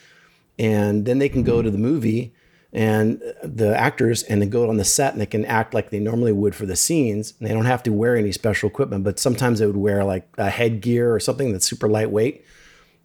And 0.57 1.03
then 1.05 1.19
they 1.19 1.27
can 1.27 1.43
go 1.43 1.61
to 1.61 1.69
the 1.69 1.77
movie 1.77 2.33
and 2.71 3.21
the 3.43 3.77
actors 3.77 4.23
and 4.23 4.41
then 4.41 4.49
go 4.49 4.69
on 4.69 4.77
the 4.77 4.85
set 4.85 5.11
and 5.11 5.19
they 5.19 5.25
can 5.25 5.43
act 5.43 5.73
like 5.73 5.89
they 5.89 5.99
normally 5.99 6.31
would 6.31 6.55
for 6.55 6.65
the 6.65 6.77
scenes. 6.77 7.33
And 7.37 7.49
they 7.49 7.53
don't 7.53 7.65
have 7.65 7.83
to 7.83 7.91
wear 7.91 8.15
any 8.15 8.31
special 8.31 8.69
equipment, 8.69 9.03
but 9.03 9.19
sometimes 9.19 9.59
they 9.59 9.65
would 9.65 9.75
wear 9.75 10.05
like 10.05 10.29
a 10.37 10.49
headgear 10.49 11.13
or 11.13 11.19
something 11.19 11.51
that's 11.51 11.67
super 11.67 11.89
lightweight. 11.89 12.45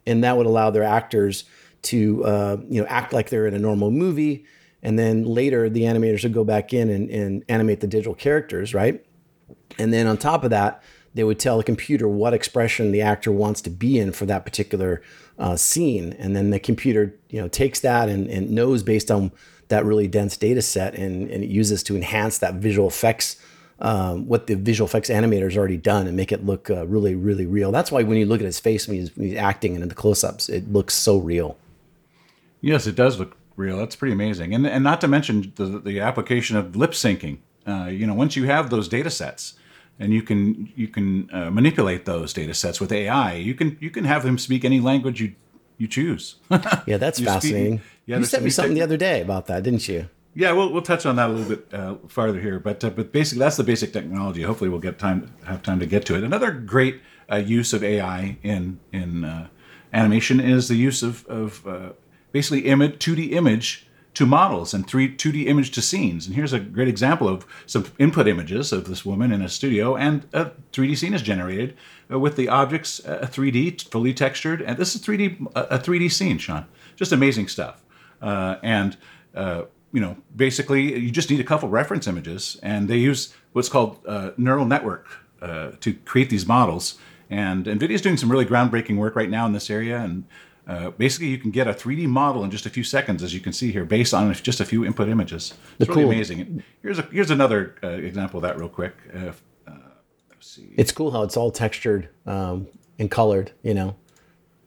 And 0.06 0.22
that 0.22 0.36
would 0.36 0.46
allow 0.46 0.70
their 0.70 0.84
actors 0.84 1.42
to 1.82 2.24
uh, 2.24 2.56
you 2.68 2.80
know 2.80 2.86
act 2.86 3.12
like 3.12 3.30
they're 3.30 3.48
in 3.48 3.54
a 3.54 3.58
normal 3.58 3.90
movie. 3.90 4.44
And 4.82 4.98
then 4.98 5.24
later 5.24 5.68
the 5.68 5.82
animators 5.82 6.22
would 6.22 6.32
go 6.32 6.44
back 6.44 6.72
in 6.72 6.88
and, 6.88 7.10
and 7.10 7.44
animate 7.48 7.80
the 7.80 7.86
digital 7.86 8.14
characters, 8.14 8.72
right? 8.74 9.04
And 9.78 9.92
then 9.92 10.06
on 10.06 10.16
top 10.16 10.44
of 10.44 10.50
that, 10.50 10.82
they 11.14 11.24
would 11.24 11.38
tell 11.38 11.58
the 11.58 11.64
computer 11.64 12.06
what 12.06 12.32
expression 12.32 12.92
the 12.92 13.02
actor 13.02 13.32
wants 13.32 13.60
to 13.62 13.70
be 13.70 13.98
in 13.98 14.12
for 14.12 14.26
that 14.26 14.44
particular 14.44 15.02
uh, 15.38 15.56
scene. 15.56 16.12
And 16.18 16.36
then 16.36 16.50
the 16.50 16.60
computer, 16.60 17.14
you 17.28 17.40
know, 17.40 17.48
takes 17.48 17.80
that 17.80 18.08
and, 18.08 18.28
and 18.28 18.50
knows 18.50 18.82
based 18.82 19.10
on 19.10 19.32
that 19.68 19.84
really 19.84 20.06
dense 20.08 20.36
data 20.36 20.62
set 20.62 20.94
and, 20.94 21.28
and 21.30 21.42
it 21.44 21.50
uses 21.50 21.82
to 21.84 21.96
enhance 21.96 22.38
that 22.38 22.54
visual 22.54 22.88
effects, 22.88 23.36
um, 23.80 24.26
what 24.26 24.46
the 24.46 24.54
visual 24.54 24.86
effects 24.86 25.10
animator's 25.10 25.56
already 25.56 25.76
done 25.76 26.06
and 26.06 26.16
make 26.16 26.32
it 26.32 26.44
look 26.46 26.70
uh, 26.70 26.86
really, 26.86 27.14
really 27.14 27.46
real. 27.46 27.72
That's 27.72 27.90
why 27.90 28.02
when 28.02 28.16
you 28.16 28.26
look 28.26 28.40
at 28.40 28.46
his 28.46 28.60
face 28.60 28.86
when 28.86 28.98
he's, 28.98 29.16
when 29.16 29.28
he's 29.28 29.38
acting 29.38 29.74
and 29.74 29.82
in 29.82 29.88
the 29.88 29.94
close-ups, 29.94 30.48
it 30.48 30.72
looks 30.72 30.94
so 30.94 31.18
real. 31.18 31.56
Yes, 32.60 32.86
it 32.86 32.94
does 32.94 33.18
look 33.18 33.36
real. 33.56 33.78
That's 33.78 33.96
pretty 33.96 34.12
amazing. 34.12 34.54
And, 34.54 34.66
and 34.66 34.84
not 34.84 35.00
to 35.02 35.08
mention 35.08 35.52
the, 35.56 35.78
the 35.78 36.00
application 36.00 36.56
of 36.56 36.76
lip 36.76 36.92
syncing. 36.92 37.38
Uh, 37.66 37.86
you 37.86 38.06
know, 38.06 38.14
once 38.14 38.36
you 38.36 38.44
have 38.44 38.70
those 38.70 38.88
data 38.88 39.10
sets, 39.10 39.54
and 39.98 40.14
you 40.14 40.22
can 40.22 40.72
you 40.74 40.88
can 40.88 41.28
uh, 41.30 41.50
manipulate 41.50 42.06
those 42.06 42.32
data 42.32 42.54
sets 42.54 42.80
with 42.80 42.90
AI. 42.90 43.34
You 43.34 43.54
can 43.54 43.76
you 43.80 43.90
can 43.90 44.04
have 44.04 44.22
them 44.22 44.38
speak 44.38 44.64
any 44.64 44.80
language 44.80 45.20
you 45.20 45.34
you 45.76 45.86
choose. 45.86 46.36
yeah, 46.86 46.96
that's 46.96 47.20
fascinating. 47.20 47.78
Speak, 47.78 47.88
yeah, 48.06 48.18
you 48.18 48.24
sent 48.24 48.42
me 48.42 48.50
something 48.50 48.74
the 48.74 48.82
other 48.82 48.96
day 48.96 49.20
about 49.20 49.46
that, 49.46 49.62
didn't 49.62 49.86
you? 49.88 50.08
Yeah, 50.34 50.52
we'll, 50.52 50.72
we'll 50.72 50.82
touch 50.82 51.06
on 51.06 51.16
that 51.16 51.28
a 51.28 51.32
little 51.32 51.56
bit 51.56 51.74
uh, 51.74 51.96
farther 52.06 52.40
here, 52.40 52.60
but 52.60 52.82
uh, 52.84 52.90
but 52.90 53.12
basically 53.12 53.40
that's 53.40 53.56
the 53.56 53.64
basic 53.64 53.92
technology. 53.92 54.42
Hopefully, 54.42 54.70
we'll 54.70 54.80
get 54.80 54.98
time 54.98 55.32
have 55.44 55.62
time 55.62 55.80
to 55.80 55.86
get 55.86 56.06
to 56.06 56.16
it. 56.16 56.24
Another 56.24 56.50
great 56.52 57.00
uh, 57.30 57.36
use 57.36 57.72
of 57.72 57.84
AI 57.84 58.38
in 58.42 58.80
in 58.92 59.24
uh, 59.24 59.48
animation 59.92 60.40
is 60.40 60.68
the 60.68 60.76
use 60.76 61.02
of 61.02 61.26
of 61.26 61.66
uh, 61.66 61.90
basically 62.32 62.66
image 62.66 62.98
2D 63.04 63.32
image 63.32 63.86
to 64.14 64.26
models 64.26 64.74
and 64.74 64.86
3 64.86 65.16
2D 65.16 65.46
image 65.46 65.70
to 65.72 65.82
scenes. 65.82 66.26
And 66.26 66.34
here's 66.34 66.52
a 66.52 66.60
great 66.60 66.88
example 66.88 67.28
of 67.28 67.46
some 67.66 67.86
input 67.98 68.26
images 68.26 68.72
of 68.72 68.86
this 68.86 69.04
woman 69.04 69.32
in 69.32 69.40
a 69.40 69.48
studio, 69.48 69.96
and 69.96 70.26
a 70.32 70.52
3D 70.72 70.96
scene 70.96 71.14
is 71.14 71.22
generated 71.22 71.76
uh, 72.10 72.18
with 72.18 72.36
the 72.36 72.48
objects 72.48 73.04
uh, 73.06 73.28
3D, 73.30 73.88
fully 73.88 74.12
textured, 74.12 74.62
and 74.62 74.76
this 74.76 74.94
is 74.94 75.02
3D 75.02 75.46
a 75.54 75.78
3D 75.78 76.10
scene, 76.10 76.38
Sean. 76.38 76.66
Just 76.96 77.12
amazing 77.12 77.48
stuff. 77.48 77.82
Uh, 78.20 78.56
and 78.62 78.96
uh, 79.34 79.62
you 79.92 80.00
know, 80.00 80.16
basically, 80.34 80.98
you 80.98 81.10
just 81.10 81.30
need 81.30 81.40
a 81.40 81.44
couple 81.44 81.68
reference 81.68 82.06
images, 82.06 82.58
and 82.62 82.88
they 82.88 82.96
use 82.96 83.34
what's 83.52 83.68
called 83.68 83.98
uh, 84.06 84.30
neural 84.36 84.64
network 84.64 85.06
uh, 85.42 85.72
to 85.80 85.94
create 85.94 86.30
these 86.30 86.46
models. 86.46 86.98
And 87.28 87.66
NVIDIA 87.66 87.90
is 87.90 88.02
doing 88.02 88.16
some 88.16 88.30
really 88.30 88.44
groundbreaking 88.44 88.96
work 88.96 89.14
right 89.14 89.30
now 89.30 89.46
in 89.46 89.52
this 89.52 89.70
area, 89.70 89.98
and 89.98 90.24
uh, 90.70 90.90
basically, 90.92 91.26
you 91.26 91.38
can 91.38 91.50
get 91.50 91.66
a 91.66 91.72
3D 91.72 92.06
model 92.06 92.44
in 92.44 92.50
just 92.52 92.64
a 92.64 92.70
few 92.70 92.84
seconds, 92.84 93.24
as 93.24 93.34
you 93.34 93.40
can 93.40 93.52
see 93.52 93.72
here, 93.72 93.84
based 93.84 94.14
on 94.14 94.32
just 94.34 94.60
a 94.60 94.64
few 94.64 94.84
input 94.84 95.08
images. 95.08 95.54
It's 95.80 95.88
really 95.88 96.04
cool. 96.04 96.12
amazing. 96.12 96.62
Here's 96.80 97.00
a 97.00 97.02
here's 97.10 97.32
another 97.32 97.74
uh, 97.82 97.88
example 97.88 98.38
of 98.38 98.42
that, 98.42 98.56
real 98.56 98.68
quick. 98.68 98.94
Uh, 99.12 99.32
uh 99.66 99.72
it's 100.76 100.92
cool 100.92 101.10
how 101.10 101.22
it's 101.24 101.36
all 101.36 101.50
textured 101.50 102.08
um, 102.24 102.68
and 103.00 103.10
colored. 103.10 103.50
You 103.64 103.74
know, 103.74 103.96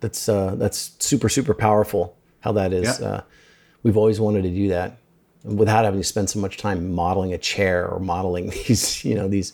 that's 0.01 0.27
uh, 0.27 0.55
that's 0.55 0.97
super 0.99 1.29
super 1.29 1.53
powerful. 1.53 2.17
How 2.41 2.51
that 2.51 2.73
is. 2.73 2.99
Yeah. 2.99 3.21
we've 3.83 3.95
always 3.95 4.19
wanted 4.19 4.41
to 4.41 4.49
do 4.49 4.67
that 4.69 4.97
without 5.45 5.85
having 5.85 6.01
to 6.01 6.05
spend 6.05 6.29
so 6.29 6.37
much 6.37 6.57
time 6.57 6.91
modeling 6.91 7.31
a 7.31 7.37
chair 7.37 7.87
or 7.87 7.99
modeling 7.99 8.49
these 8.67 9.05
you 9.05 9.15
know 9.15 9.29
these 9.29 9.53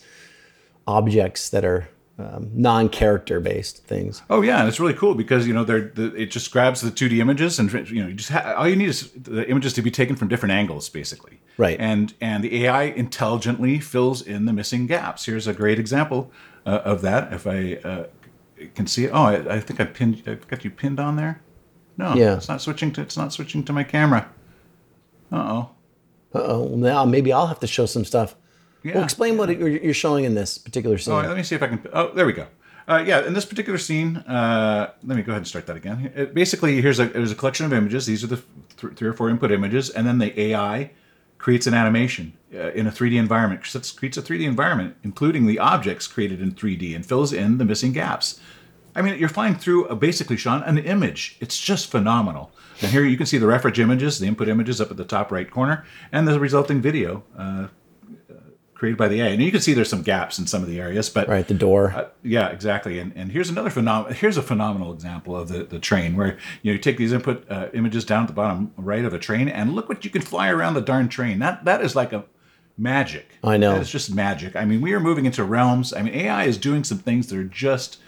objects 0.88 1.50
that 1.50 1.64
are 1.64 1.88
um, 2.20 2.52
non-character 2.54 3.40
based 3.40 3.86
things. 3.86 4.22
Oh 4.30 4.42
yeah, 4.42 4.60
and 4.60 4.68
it's 4.68 4.80
really 4.80 4.94
cool 4.94 5.16
because 5.16 5.48
you 5.48 5.54
know 5.54 5.64
they're 5.64 5.90
the, 5.96 6.14
it 6.16 6.32
just 6.32 6.52
grabs 6.52 6.82
the 6.82 6.92
2D 6.92 7.20
images 7.20 7.58
and 7.58 7.72
you 7.90 8.02
know 8.02 8.10
you 8.10 8.14
just 8.14 8.30
ha- 8.30 8.56
all 8.58 8.68
you 8.68 8.76
need 8.76 8.90
is 8.90 9.12
the 9.12 9.50
images 9.50 9.74
to 9.74 9.82
be 9.82 9.90
taken 9.90 10.16
from 10.16 10.28
different 10.28 10.52
angles 10.52 10.90
basically. 10.90 11.40
Right. 11.58 11.80
And 11.80 12.14
and 12.20 12.44
the 12.44 12.66
AI 12.66 12.84
intelligently 12.84 13.80
fills 13.80 14.22
in 14.22 14.46
the 14.46 14.54
missing 14.54 14.86
gaps. 14.86 15.26
Here's 15.26 15.48
a 15.48 15.54
great 15.54 15.80
example 15.80 16.32
uh, 16.66 16.82
of 16.84 17.02
that. 17.02 17.32
If 17.32 17.48
I 17.48 17.76
uh, 17.84 18.06
can 18.76 18.88
see 18.88 19.06
it. 19.06 19.12
Oh, 19.14 19.24
I, 19.24 19.56
I, 19.56 19.60
think 19.60 19.80
I 19.80 19.86
pinned. 19.86 20.24
I 20.28 20.36
got 20.36 20.64
you 20.64 20.72
pinned 20.72 21.00
on 21.00 21.16
there. 21.16 21.42
No. 21.98 22.14
Yeah. 22.14 22.36
It's 22.38 22.50
not 22.50 22.62
switching 22.62 22.92
to. 22.94 23.02
It's 23.02 23.18
not 23.18 23.34
switching 23.34 23.64
to 23.66 23.74
my 23.74 23.84
camera. 23.84 24.30
Uh 25.32 25.36
oh. 25.36 25.70
Uh 26.34 26.44
oh. 26.44 26.76
Now 26.76 27.06
maybe 27.06 27.32
I'll 27.32 27.48
have 27.48 27.60
to 27.60 27.68
show 27.68 27.86
some 27.86 28.06
stuff. 28.06 28.36
Yeah. 28.84 28.96
Well, 28.96 29.04
explain 29.04 29.38
what 29.38 29.50
you're 29.58 29.94
showing 29.94 30.26
in 30.26 30.36
this 30.36 30.58
particular 30.58 30.98
scene. 30.98 31.14
Oh, 31.14 31.22
let 31.22 31.36
me 31.36 31.44
see 31.44 31.56
if 31.56 31.64
I 31.64 31.68
can. 31.68 31.86
Oh, 31.92 32.12
there 32.14 32.26
we 32.26 32.34
go. 32.34 32.48
Uh, 32.88 33.04
yeah, 33.06 33.26
in 33.26 33.34
this 33.34 33.46
particular 33.46 33.78
scene, 33.78 34.18
uh, 34.18 34.92
let 35.04 35.16
me 35.16 35.22
go 35.22 35.32
ahead 35.32 35.42
and 35.42 35.48
start 35.48 35.68
that 35.68 35.76
again. 35.76 36.12
It, 36.16 36.34
basically, 36.34 36.82
here's 36.82 37.00
a 37.00 37.06
there's 37.06 37.32
a 37.32 37.36
collection 37.36 37.66
of 37.66 37.74
images. 37.74 38.06
These 38.06 38.24
are 38.24 38.28
the 38.28 38.42
th- 38.78 38.94
three 38.96 39.08
or 39.08 39.14
four 39.14 39.30
input 39.30 39.52
images, 39.52 39.90
and 39.90 40.08
then 40.08 40.18
the 40.18 40.40
AI 40.40 40.92
creates 41.38 41.68
an 41.68 41.74
animation 41.74 42.34
uh, 42.54 42.72
in 42.72 42.88
a 42.88 42.92
3D 42.92 43.18
environment. 43.18 43.62
It 43.76 43.94
creates 43.96 44.18
a 44.18 44.22
3D 44.22 44.44
environment, 44.44 44.96
including 45.04 45.46
the 45.46 45.60
objects 45.60 46.08
created 46.08 46.42
in 46.42 46.52
3D, 46.54 46.96
and 46.96 47.06
fills 47.06 47.32
in 47.32 47.60
the 47.60 47.66
missing 47.66 47.94
gaps. 47.94 48.40
I 48.96 49.02
mean, 49.02 49.18
you're 49.20 49.30
flying 49.30 49.56
through 49.56 49.86
a, 49.86 49.96
basically, 49.96 50.36
Sean, 50.36 50.64
an 50.64 50.78
image. 50.78 51.38
It's 51.40 51.60
just 51.60 51.92
phenomenal. 51.92 52.52
And 52.82 52.92
here 52.92 53.06
you 53.06 53.18
can 53.18 53.26
see 53.26 53.38
the 53.38 53.48
reference 53.48 53.78
images, 53.78 54.20
the 54.20 54.28
input 54.28 54.50
images 54.50 54.82
up 54.82 54.92
at 54.92 54.98
the 54.98 55.06
top 55.06 55.32
right 55.32 55.50
corner, 55.50 55.86
and 56.12 56.28
the 56.28 56.40
resulting 56.40 56.82
video 56.82 57.24
uh, 57.38 57.68
created 58.80 58.98
by 58.98 59.10
the 59.10 59.22
AI. 59.22 59.28
And 59.28 59.44
you 59.44 59.52
can 59.52 59.60
see 59.60 59.74
there's 59.74 59.90
some 59.90 60.04
gaps 60.04 60.40
in 60.40 60.48
some 60.48 60.64
of 60.64 60.70
the 60.70 60.80
areas, 60.80 61.10
but 61.10 61.28
right 61.28 61.46
the 61.46 61.54
door. 61.54 61.92
Uh, 61.92 62.08
yeah, 62.24 62.48
exactly. 62.48 62.98
And 62.98 63.12
and 63.14 63.32
here's 63.32 63.50
another 63.50 63.70
phenomenal. 63.70 64.14
Here's 64.16 64.38
a 64.38 64.42
phenomenal 64.42 64.94
example 64.94 65.36
of 65.36 65.50
the 65.50 65.66
the 65.66 65.80
train 65.80 66.16
where 66.16 66.38
you 66.62 66.72
know 66.72 66.74
you 66.74 66.78
take 66.78 66.98
these 66.98 67.12
input 67.12 67.46
uh, 67.52 67.68
images 67.74 68.06
down 68.06 68.24
at 68.24 68.28
the 68.28 68.34
bottom 68.34 68.72
right 68.78 69.04
of 69.04 69.14
a 69.14 69.20
train, 69.20 69.50
and 69.50 69.76
look 69.76 69.90
what 69.90 70.06
you 70.06 70.10
can 70.10 70.22
fly 70.22 70.50
around 70.50 70.76
the 70.76 70.82
darn 70.82 71.10
train. 71.10 71.40
That 71.40 71.66
that 71.66 71.82
is 71.82 71.94
like 71.94 72.14
a 72.14 72.24
magic. 72.78 73.28
I 73.44 73.58
know. 73.58 73.76
It's 73.76 73.92
just 73.92 74.16
magic. 74.16 74.56
I 74.56 74.64
mean, 74.64 74.80
we 74.80 74.94
are 74.94 75.00
moving 75.02 75.26
into 75.26 75.44
realms. 75.44 75.94
I 75.94 76.02
mean, 76.02 76.16
AI 76.16 76.46
is 76.46 76.58
doing 76.58 76.86
some 76.86 77.00
things 77.00 77.28
that 77.28 77.38
are 77.38 77.44
just 77.44 78.00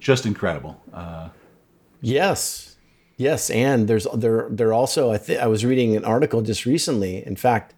just 0.00 0.24
incredible. 0.24 0.82
Uh, 0.92 1.28
yes. 2.00 2.76
Yes, 3.16 3.50
and 3.50 3.86
there's 3.86 4.06
there 4.14 4.48
there 4.50 4.72
also 4.72 5.12
I 5.12 5.18
think 5.18 5.38
I 5.38 5.46
was 5.46 5.64
reading 5.64 5.94
an 5.94 6.04
article 6.04 6.40
just 6.40 6.64
recently. 6.64 7.24
In 7.24 7.36
fact, 7.36 7.74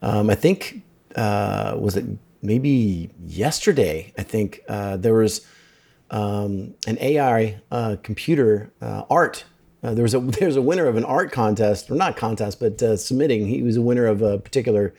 um, 0.00 0.30
I 0.30 0.34
think 0.34 0.82
uh, 1.16 1.76
was 1.78 1.96
it 1.96 2.04
maybe 2.42 3.10
yesterday? 3.24 4.12
I 4.16 4.22
think 4.22 4.60
uh, 4.68 4.96
there 4.96 5.14
was 5.14 5.46
um, 6.10 6.74
an 6.86 6.98
AI 7.00 7.60
uh, 7.70 7.96
computer 8.02 8.72
uh, 8.80 9.04
art. 9.10 9.44
Uh, 9.82 9.94
there 9.94 10.02
was 10.02 10.14
a 10.14 10.20
there's 10.40 10.56
a 10.56 10.62
winner 10.62 10.86
of 10.86 10.96
an 10.96 11.04
art 11.04 11.32
contest, 11.32 11.90
or 11.90 11.94
not 11.94 12.16
contest, 12.16 12.60
but 12.60 12.82
uh, 12.82 12.96
submitting. 12.96 13.46
He 13.46 13.62
was 13.62 13.76
a 13.76 13.82
winner 13.82 14.06
of 14.06 14.22
a 14.22 14.38
particular 14.38 14.94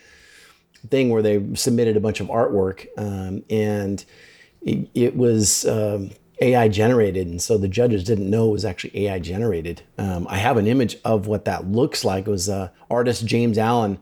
thing 0.90 1.10
where 1.10 1.22
they 1.22 1.54
submitted 1.54 1.96
a 1.96 2.00
bunch 2.00 2.20
of 2.20 2.28
artwork, 2.28 2.88
um, 2.98 3.44
and 3.50 4.04
it, 4.62 4.90
it 4.94 5.16
was. 5.16 5.66
Um, 5.66 6.12
AI 6.44 6.70
generated, 6.70 7.28
and 7.28 7.40
so 7.40 7.56
the 7.56 7.68
judges 7.68 8.04
didn't 8.04 8.28
know 8.28 8.50
it 8.50 8.54
was 8.54 8.66
actually 8.66 9.06
AI 9.06 9.20
generated. 9.20 9.84
Um, 10.00 10.26
I 10.28 10.40
have 10.40 10.58
an 10.58 10.66
image 10.66 10.98
of 11.06 11.28
what 11.28 11.46
that 11.46 11.68
looks 11.68 12.04
like. 12.04 12.26
It 12.26 12.32
was 12.32 12.50
artist 12.90 13.28
James 13.28 13.60
Allen 13.60 14.00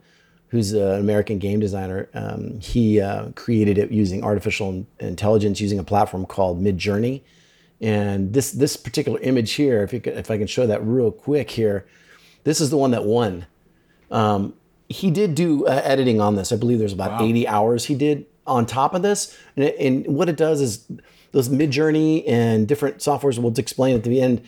who's 0.49 0.73
an 0.73 0.99
American 0.99 1.39
game 1.39 1.59
designer. 1.59 2.09
Um, 2.13 2.59
he 2.59 2.99
uh, 2.99 3.29
created 3.35 3.77
it 3.77 3.91
using 3.91 4.23
artificial 4.23 4.85
intelligence 4.99 5.61
using 5.61 5.79
a 5.79 5.83
platform 5.83 6.25
called 6.25 6.61
Midjourney. 6.61 7.21
And 7.81 8.33
this 8.33 8.51
this 8.51 8.75
particular 8.75 9.19
image 9.21 9.53
here, 9.53 9.83
if, 9.83 9.91
could, 9.91 10.07
if 10.07 10.29
I 10.29 10.37
can 10.37 10.47
show 10.47 10.67
that 10.67 10.85
real 10.85 11.11
quick 11.11 11.51
here, 11.51 11.85
this 12.43 12.59
is 12.59 12.69
the 12.69 12.77
one 12.77 12.91
that 12.91 13.05
won. 13.05 13.45
Um, 14.11 14.53
he 14.89 15.11
did 15.11 15.35
do 15.35 15.65
uh, 15.65 15.81
editing 15.83 16.19
on 16.19 16.35
this. 16.35 16.51
I 16.51 16.55
believe 16.55 16.79
there's 16.79 16.93
about 16.93 17.21
wow. 17.21 17.27
80 17.27 17.47
hours 17.47 17.85
he 17.85 17.95
did 17.95 18.25
on 18.47 18.65
top 18.65 18.93
of 18.93 19.03
this. 19.03 19.37
And, 19.55 19.65
it, 19.65 19.75
and 19.79 20.07
what 20.07 20.27
it 20.27 20.35
does 20.35 20.59
is 20.59 20.85
those 21.31 21.47
Midjourney 21.47 22.27
and 22.27 22.67
different 22.67 22.97
softwares, 22.97 23.37
we'll 23.37 23.57
explain 23.57 23.95
at 23.95 24.03
the 24.03 24.19
end, 24.19 24.41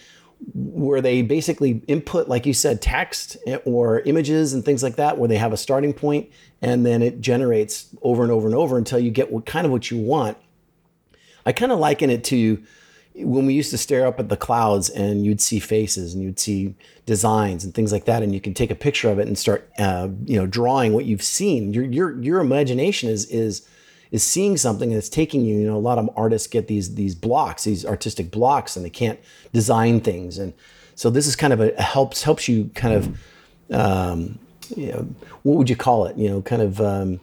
where 0.53 1.01
they 1.01 1.21
basically 1.21 1.83
input, 1.87 2.27
like 2.27 2.45
you 2.45 2.53
said, 2.53 2.81
text 2.81 3.37
or 3.65 4.01
images 4.01 4.53
and 4.53 4.65
things 4.65 4.83
like 4.83 4.95
that, 4.95 5.17
where 5.17 5.27
they 5.27 5.37
have 5.37 5.53
a 5.53 5.57
starting 5.57 5.93
point 5.93 6.29
and 6.61 6.85
then 6.85 7.01
it 7.01 7.21
generates 7.21 7.87
over 8.01 8.23
and 8.23 8.31
over 8.31 8.47
and 8.47 8.55
over 8.55 8.77
until 8.77 8.99
you 8.99 9.11
get 9.11 9.31
what 9.31 9.45
kind 9.45 9.65
of 9.65 9.71
what 9.71 9.91
you 9.91 9.97
want. 9.97 10.37
I 11.45 11.51
kind 11.51 11.71
of 11.71 11.79
liken 11.79 12.09
it 12.09 12.23
to 12.25 12.61
when 13.15 13.45
we 13.45 13.53
used 13.53 13.71
to 13.71 13.77
stare 13.77 14.07
up 14.07 14.19
at 14.19 14.29
the 14.29 14.37
clouds 14.37 14.89
and 14.89 15.25
you'd 15.25 15.41
see 15.41 15.59
faces 15.59 16.13
and 16.13 16.23
you'd 16.23 16.39
see 16.39 16.75
designs 17.05 17.63
and 17.63 17.73
things 17.73 17.91
like 17.91 18.05
that, 18.05 18.23
and 18.23 18.33
you 18.33 18.39
can 18.39 18.53
take 18.53 18.71
a 18.71 18.75
picture 18.75 19.09
of 19.09 19.19
it 19.19 19.27
and 19.27 19.37
start, 19.37 19.69
uh, 19.79 20.07
you 20.25 20.37
know, 20.37 20.47
drawing 20.47 20.93
what 20.93 21.05
you've 21.05 21.23
seen. 21.23 21.73
Your 21.73 21.83
your 21.83 22.21
your 22.21 22.39
imagination 22.39 23.09
is 23.09 23.25
is 23.25 23.67
is 24.11 24.23
seeing 24.23 24.57
something 24.57 24.89
and 24.89 24.97
it's 24.97 25.09
taking 25.09 25.41
you. 25.41 25.59
You 25.59 25.67
know, 25.67 25.77
a 25.77 25.79
lot 25.79 25.97
of 25.97 26.09
artists 26.15 26.47
get 26.47 26.67
these 26.67 26.95
these 26.95 27.15
blocks, 27.15 27.63
these 27.63 27.85
artistic 27.85 28.31
blocks, 28.31 28.75
and 28.75 28.85
they 28.85 28.89
can't 28.89 29.19
design 29.53 30.01
things. 30.01 30.37
And 30.37 30.53
so 30.95 31.09
this 31.09 31.27
is 31.27 31.35
kind 31.35 31.53
of 31.53 31.61
a, 31.61 31.71
a 31.73 31.81
helps 31.81 32.23
helps 32.23 32.47
you 32.47 32.69
kind 32.75 32.95
of, 32.95 33.21
um, 33.71 34.39
you 34.75 34.91
know, 34.91 35.07
what 35.43 35.57
would 35.57 35.69
you 35.69 35.75
call 35.75 36.05
it? 36.05 36.17
You 36.17 36.29
know, 36.29 36.41
kind 36.41 36.61
of. 36.61 36.81
Um, 36.81 37.19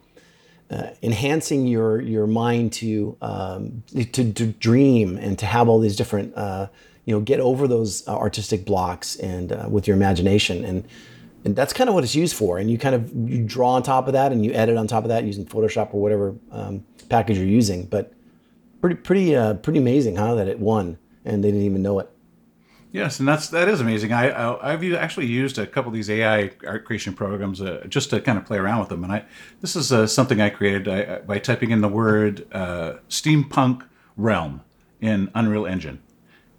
uh, 0.71 0.91
enhancing 1.01 1.67
your 1.67 1.99
your 1.99 2.27
mind 2.27 2.75
to, 2.75 3.17
um, 3.23 3.83
to, 4.13 4.31
to 4.35 4.47
dream 4.49 5.17
and 5.17 5.39
to 5.39 5.47
have 5.47 5.67
all 5.67 5.81
these 5.81 5.97
different 5.97 6.37
uh, 6.37 6.67
you 7.07 7.15
know 7.15 7.21
get 7.21 7.41
over 7.41 7.67
those 7.67 8.07
artistic 8.07 8.67
blocks 8.67 9.17
and 9.17 9.51
uh, 9.51 9.67
with 9.71 9.87
your 9.87 9.97
imagination 9.97 10.67
and 10.67 10.87
and 11.45 11.55
that's 11.55 11.73
kind 11.73 11.89
of 11.89 11.95
what 11.95 12.05
it's 12.05 12.15
used 12.15 12.35
for 12.35 12.59
and 12.59 12.71
you 12.71 12.79
kind 12.79 12.95
of 12.95 13.13
you 13.29 13.43
draw 13.45 13.71
on 13.71 13.83
top 13.83 14.07
of 14.07 14.13
that 14.13 14.33
and 14.33 14.45
you 14.45 14.53
edit 14.53 14.77
on 14.77 14.87
top 14.87 15.05
of 15.05 15.09
that 15.09 15.25
using 15.25 15.45
photoshop 15.45 15.95
or 15.95 16.01
whatever 16.01 16.35
um, 16.51 16.85
package 17.09 17.37
you're 17.39 17.47
using 17.47 17.85
but 17.87 18.13
pretty 18.81 18.97
pretty 18.97 19.37
uh, 19.37 19.55
pretty 19.55 19.79
amazing 19.79 20.17
huh 20.17 20.35
that 20.35 20.49
it 20.49 20.59
won 20.59 20.99
and 21.25 21.43
they 21.43 21.49
didn't 21.49 21.67
even 21.67 21.83
know 21.83 21.99
it 21.99 22.11
Yes, 22.91 23.19
and 23.21 23.29
that's 23.29 23.49
that 23.51 23.69
is 23.69 23.81
amazing. 23.83 24.13
I, 24.13 24.31
I 24.63 24.71
have 24.71 24.83
actually 24.95 25.27
used 25.27 25.59
a 25.59 25.67
couple 25.67 25.91
of 25.91 25.95
these 25.95 26.09
AI 26.09 26.53
art 26.67 26.87
creation 26.87 27.13
programs 27.13 27.61
uh, 27.61 27.85
just 27.87 28.09
to 28.11 28.21
kind 28.21 28.39
of 28.39 28.47
play 28.47 28.57
around 28.57 28.81
with 28.81 28.89
them. 28.89 29.05
And 29.05 29.13
I 29.13 29.25
this 29.61 29.77
is 29.77 29.93
uh, 29.93 30.07
something 30.07 30.41
I 30.41 30.49
created 30.49 30.89
I, 30.89 31.19
by 31.19 31.39
typing 31.39 31.71
in 31.71 31.83
the 31.83 31.89
word 31.89 32.47
uh, 32.51 32.95
steampunk 33.11 33.83
realm 34.17 34.63
in 35.03 35.31
Unreal 35.35 35.67
Engine, 35.67 36.01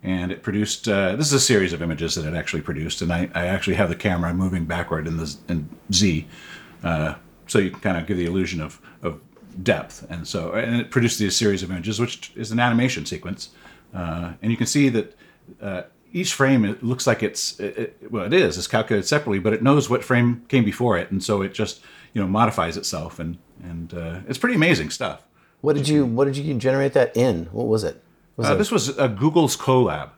and 0.04 0.32
it 0.32 0.44
produced. 0.44 0.88
Uh, 0.88 1.16
this 1.16 1.28
is 1.28 1.34
a 1.34 1.40
series 1.40 1.74
of 1.74 1.82
images 1.82 2.16
that 2.16 2.26
it 2.26 2.36
actually 2.36 2.62
produced, 2.62 3.02
and 3.02 3.12
I, 3.12 3.30
I 3.34 3.48
actually 3.48 3.76
have 3.76 3.90
the 3.90 3.96
camera 3.96 4.34
moving 4.34 4.66
backward 4.66 5.08
in 5.08 5.18
the 5.18 5.36
in 5.48 5.70
Z, 5.94 6.28
uh, 6.84 7.16
so 7.48 7.60
you 7.60 7.72
can 7.72 7.80
kind 7.80 7.98
of 7.98 8.08
give 8.08 8.18
the 8.18 8.26
illusion 8.26 8.62
of 8.62 8.80
of 9.02 9.20
depth. 9.64 10.06
And 10.10 10.28
so 10.28 10.54
and 10.54 10.80
it 10.82 10.92
produced 10.92 11.20
these 11.20 11.36
series 11.36 11.64
of 11.64 11.72
images, 11.72 12.00
which 12.00 12.32
is 12.36 12.52
an 12.52 12.60
animation 12.60 13.06
sequence, 13.06 13.50
uh, 13.94 14.34
and 14.42 14.52
you 14.52 14.58
can 14.58 14.68
see 14.68 14.90
that 14.90 15.16
each 16.14 16.34
frame 16.34 16.66
it 16.66 16.84
looks 16.84 17.06
like 17.06 17.22
it's 17.24 17.60
it, 17.60 17.78
it, 17.78 18.12
well 18.12 18.26
it 18.26 18.34
is 18.34 18.58
it's 18.58 18.68
calculated 18.68 19.06
separately 19.06 19.40
but 19.40 19.54
it 19.54 19.62
knows 19.62 19.90
what 19.90 20.04
frame 20.04 20.44
came 20.48 20.64
before 20.64 20.98
it 20.98 21.12
and 21.12 21.24
so 21.24 21.42
it 21.42 21.54
just 21.54 21.82
you 22.14 22.22
know 22.22 22.28
modifies 22.28 22.78
itself 22.78 23.20
and 23.20 23.38
and 23.62 23.94
uh, 23.94 24.20
it's 24.28 24.38
pretty 24.38 24.56
amazing 24.56 24.90
stuff 24.90 25.28
what 25.62 25.76
did 25.76 25.88
you 25.88 26.06
what 26.06 26.26
did 26.26 26.38
you 26.38 26.54
generate 26.56 26.94
that 26.94 27.16
in 27.16 27.46
what 27.52 27.68
was 27.68 27.84
it 27.84 28.04
was 28.40 28.48
uh, 28.48 28.56
this 28.56 28.72
was 28.72 28.98
uh, 28.98 29.08
google's 29.08 29.56
colab 29.56 30.10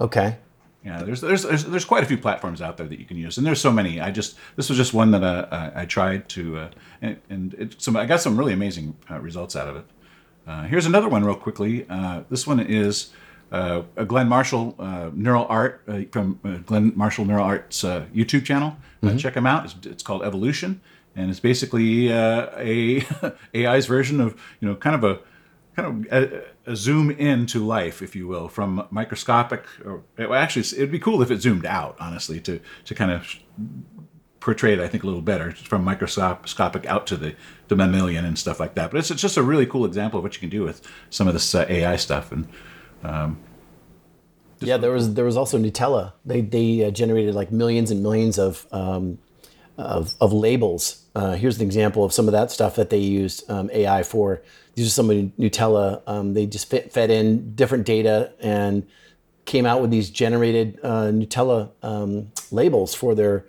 okay 0.00 0.36
yeah 0.84 1.02
there's, 1.02 1.20
there's 1.20 1.42
there's 1.42 1.64
there's 1.64 1.84
quite 1.84 2.02
a 2.02 2.06
few 2.06 2.18
platforms 2.18 2.60
out 2.60 2.76
there 2.76 2.86
that 2.86 2.98
you 2.98 3.04
can 3.04 3.16
use 3.16 3.38
and 3.38 3.46
there's 3.46 3.60
so 3.60 3.72
many 3.72 4.00
i 4.00 4.10
just 4.10 4.36
this 4.56 4.68
was 4.68 4.76
just 4.78 4.92
one 4.94 5.10
that 5.10 5.22
uh, 5.22 5.46
I, 5.50 5.82
I 5.82 5.86
tried 5.86 6.28
to 6.30 6.58
uh, 6.58 6.70
and, 7.02 7.16
and 7.30 7.54
it, 7.54 7.80
some 7.82 7.96
i 7.96 8.06
got 8.06 8.20
some 8.20 8.36
really 8.36 8.52
amazing 8.52 8.96
uh, 9.10 9.18
results 9.20 9.56
out 9.56 9.68
of 9.68 9.76
it 9.76 9.84
here's 10.68 10.86
another 10.86 11.08
one 11.08 11.24
real 11.24 11.34
quickly 11.34 11.86
this 12.30 12.46
one 12.46 12.60
is 12.60 13.10
uh, 13.50 13.80
Glenn 14.06 14.28
Marshall 14.28 14.74
uh, 14.78 15.10
Neural 15.14 15.46
Art 15.48 15.82
uh, 15.88 16.02
from 16.10 16.38
uh, 16.44 16.58
Glenn 16.58 16.92
Marshall 16.94 17.24
Neural 17.24 17.44
Arts 17.44 17.84
uh, 17.84 18.04
YouTube 18.14 18.44
channel. 18.44 18.76
Uh, 19.02 19.08
mm-hmm. 19.08 19.16
check 19.16 19.34
him 19.34 19.46
out. 19.46 19.64
It's, 19.64 19.86
it's, 19.86 20.02
called 20.02 20.22
Evolution, 20.22 20.80
and 21.16 21.30
it's 21.30 21.40
basically 21.40 22.08
a 22.10 23.04
AI's 23.54 23.86
version 23.86 24.20
of 24.20 24.40
you 24.60 24.68
know 24.68 24.74
kind 24.74 24.94
of 24.94 25.04
a 25.04 25.20
kind 25.78 26.06
of 26.06 26.12
a, 26.12 26.72
a, 26.72 26.76
zoom 26.76 27.10
into 27.10 27.64
life, 27.64 28.02
if 28.02 28.16
you 28.16 28.26
will, 28.26 28.48
from 28.48 28.86
microscopic. 28.90 29.64
Or 29.84 30.02
actually, 30.34 30.62
it'd 30.76 30.90
be 30.90 30.98
cool 30.98 31.22
if 31.22 31.30
it 31.30 31.40
zoomed 31.40 31.66
out, 31.66 31.96
honestly, 32.00 32.40
to 32.40 32.60
to 32.84 32.94
kind 32.94 33.12
of 33.12 33.36
portray 34.40 34.72
it, 34.72 34.80
I 34.80 34.88
think, 34.88 35.04
a 35.04 35.06
little 35.06 35.22
better 35.22 35.52
from 35.52 35.84
microscopic 35.84 36.86
out 36.86 37.06
to 37.08 37.16
the, 37.16 37.34
mammalian 37.76 38.24
and 38.24 38.38
stuff 38.38 38.58
like 38.58 38.74
that. 38.74 38.90
But 38.90 38.98
it's, 38.98 39.10
it's 39.10 39.20
just 39.20 39.36
a 39.36 39.42
really 39.42 39.66
cool 39.66 39.84
example 39.84 40.18
of 40.18 40.24
what 40.24 40.34
you 40.34 40.40
can 40.40 40.48
do 40.48 40.62
with 40.62 40.80
some 41.10 41.28
of 41.28 41.34
this 41.34 41.54
AI 41.54 41.96
stuff 41.96 42.32
and. 42.32 42.48
Um, 43.04 43.38
yeah, 44.60 44.76
there 44.76 44.90
was 44.90 45.14
there 45.14 45.24
was 45.24 45.36
also 45.36 45.56
Nutella. 45.56 46.14
They 46.24 46.40
they 46.40 46.84
uh, 46.84 46.90
generated 46.90 47.36
like 47.36 47.52
millions 47.52 47.92
and 47.92 48.02
millions 48.02 48.40
of 48.40 48.66
um, 48.72 49.18
of, 49.76 50.16
of, 50.20 50.32
labels. 50.32 51.04
Uh, 51.14 51.34
here's 51.34 51.58
an 51.58 51.62
example 51.62 52.04
of 52.04 52.12
some 52.12 52.26
of 52.26 52.32
that 52.32 52.50
stuff 52.50 52.74
that 52.74 52.90
they 52.90 52.98
used 52.98 53.48
um, 53.48 53.70
AI 53.72 54.02
for. 54.02 54.42
These 54.78 54.86
are 54.86 54.90
some 54.90 55.10
of 55.10 55.16
Nutella. 55.16 56.02
Um, 56.06 56.34
they 56.34 56.46
just 56.46 56.70
fit, 56.70 56.92
fed 56.92 57.10
in 57.10 57.56
different 57.56 57.84
data 57.84 58.32
and 58.38 58.86
came 59.44 59.66
out 59.66 59.80
with 59.80 59.90
these 59.90 60.08
generated 60.08 60.78
uh, 60.84 61.06
Nutella 61.06 61.70
um, 61.82 62.30
labels 62.52 62.94
for 62.94 63.16
their 63.16 63.44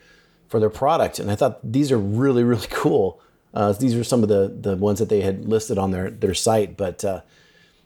for 0.48 0.60
their 0.60 0.72
product. 0.72 1.20
And 1.20 1.30
I 1.30 1.36
thought 1.36 1.60
these 1.64 1.92
are 1.92 2.00
really 2.00 2.44
really 2.44 2.68
cool. 2.72 3.22
Uh, 3.54 3.74
these 3.74 3.94
are 3.94 4.04
some 4.04 4.24
of 4.24 4.30
the 4.30 4.58
the 4.60 4.76
ones 4.76 4.98
that 4.98 5.10
they 5.10 5.22
had 5.22 5.46
listed 5.46 5.78
on 5.78 5.92
their 5.92 6.10
their 6.10 6.34
site, 6.34 6.76
but 6.76 7.06
uh, 7.06 7.22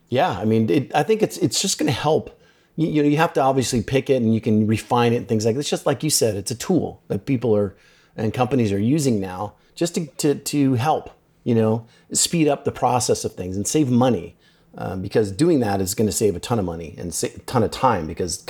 yeah, 0.08 0.30
I 0.40 0.46
mean, 0.46 0.70
it, 0.70 0.96
I 0.96 1.04
think 1.04 1.22
it's 1.22 1.38
it's 1.40 1.62
just 1.62 1.78
going 1.78 1.88
to 1.88 2.00
help. 2.00 2.40
You, 2.78 2.88
you, 2.88 3.04
know, 3.04 3.10
you 3.10 3.18
have 3.18 3.34
to 3.34 3.42
obviously 3.42 3.84
pick 3.84 4.10
it 4.10 4.22
and 4.22 4.34
you 4.34 4.40
can 4.40 4.68
refine 4.68 5.12
it 5.12 5.18
and 5.18 5.28
things 5.28 5.46
like 5.46 5.58
this. 5.58 5.70
Just 5.70 5.86
like 5.86 6.02
you 6.02 6.10
said, 6.10 6.36
it's 6.36 6.50
a 6.50 6.56
tool 6.56 7.04
that 7.10 7.26
people 7.26 7.54
are 7.54 7.76
and 8.16 8.34
companies 8.34 8.72
are 8.72 8.80
using 8.80 9.20
now 9.20 9.56
just 9.76 9.96
to 9.96 10.06
to, 10.06 10.36
to 10.36 10.76
help. 10.76 11.10
You 11.44 11.56
know, 11.56 11.88
speed 12.12 12.48
up 12.48 12.66
the 12.66 12.72
process 12.72 13.26
of 13.26 13.34
things 13.34 13.56
and 13.58 13.68
save 13.68 13.90
money. 13.90 14.36
Um, 14.76 15.04
because 15.04 15.32
doing 15.32 15.60
that 15.60 15.82
is 15.82 15.94
going 15.94 16.08
to 16.08 16.12
save 16.12 16.36
a 16.36 16.40
ton 16.40 16.58
of 16.58 16.66
money 16.66 16.96
and 16.98 17.10
a 17.24 17.40
ton 17.42 17.62
of 17.62 17.70
time. 17.70 18.08
Because, 18.08 18.44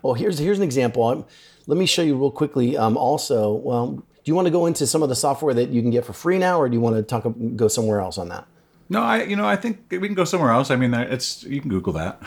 well, 0.00 0.14
here's 0.14 0.38
here's 0.38 0.56
an 0.56 0.64
example. 0.64 1.06
I'm, 1.06 1.24
let 1.66 1.76
me 1.76 1.84
show 1.84 2.00
you 2.00 2.16
real 2.16 2.30
quickly. 2.30 2.78
Um, 2.78 2.96
also, 2.96 3.52
well, 3.52 3.88
do 3.92 4.02
you 4.24 4.34
want 4.34 4.46
to 4.46 4.50
go 4.50 4.66
into 4.66 4.86
some 4.86 5.02
of 5.02 5.08
the 5.08 5.14
software 5.14 5.54
that 5.54 5.68
you 5.68 5.82
can 5.82 5.90
get 5.90 6.04
for 6.04 6.12
free 6.12 6.38
now, 6.38 6.58
or 6.58 6.68
do 6.68 6.74
you 6.74 6.80
want 6.80 6.96
to 6.96 7.02
talk 7.02 7.26
go 7.56 7.68
somewhere 7.68 8.00
else 8.00 8.18
on 8.18 8.28
that? 8.30 8.46
No, 8.88 9.02
I 9.02 9.24
you 9.24 9.36
know 9.36 9.46
I 9.46 9.56
think 9.56 9.86
we 9.90 10.00
can 10.00 10.14
go 10.14 10.24
somewhere 10.24 10.50
else. 10.50 10.70
I 10.70 10.76
mean, 10.76 10.94
it's 10.94 11.42
you 11.44 11.60
can 11.60 11.70
Google 11.70 11.92
that. 11.94 12.20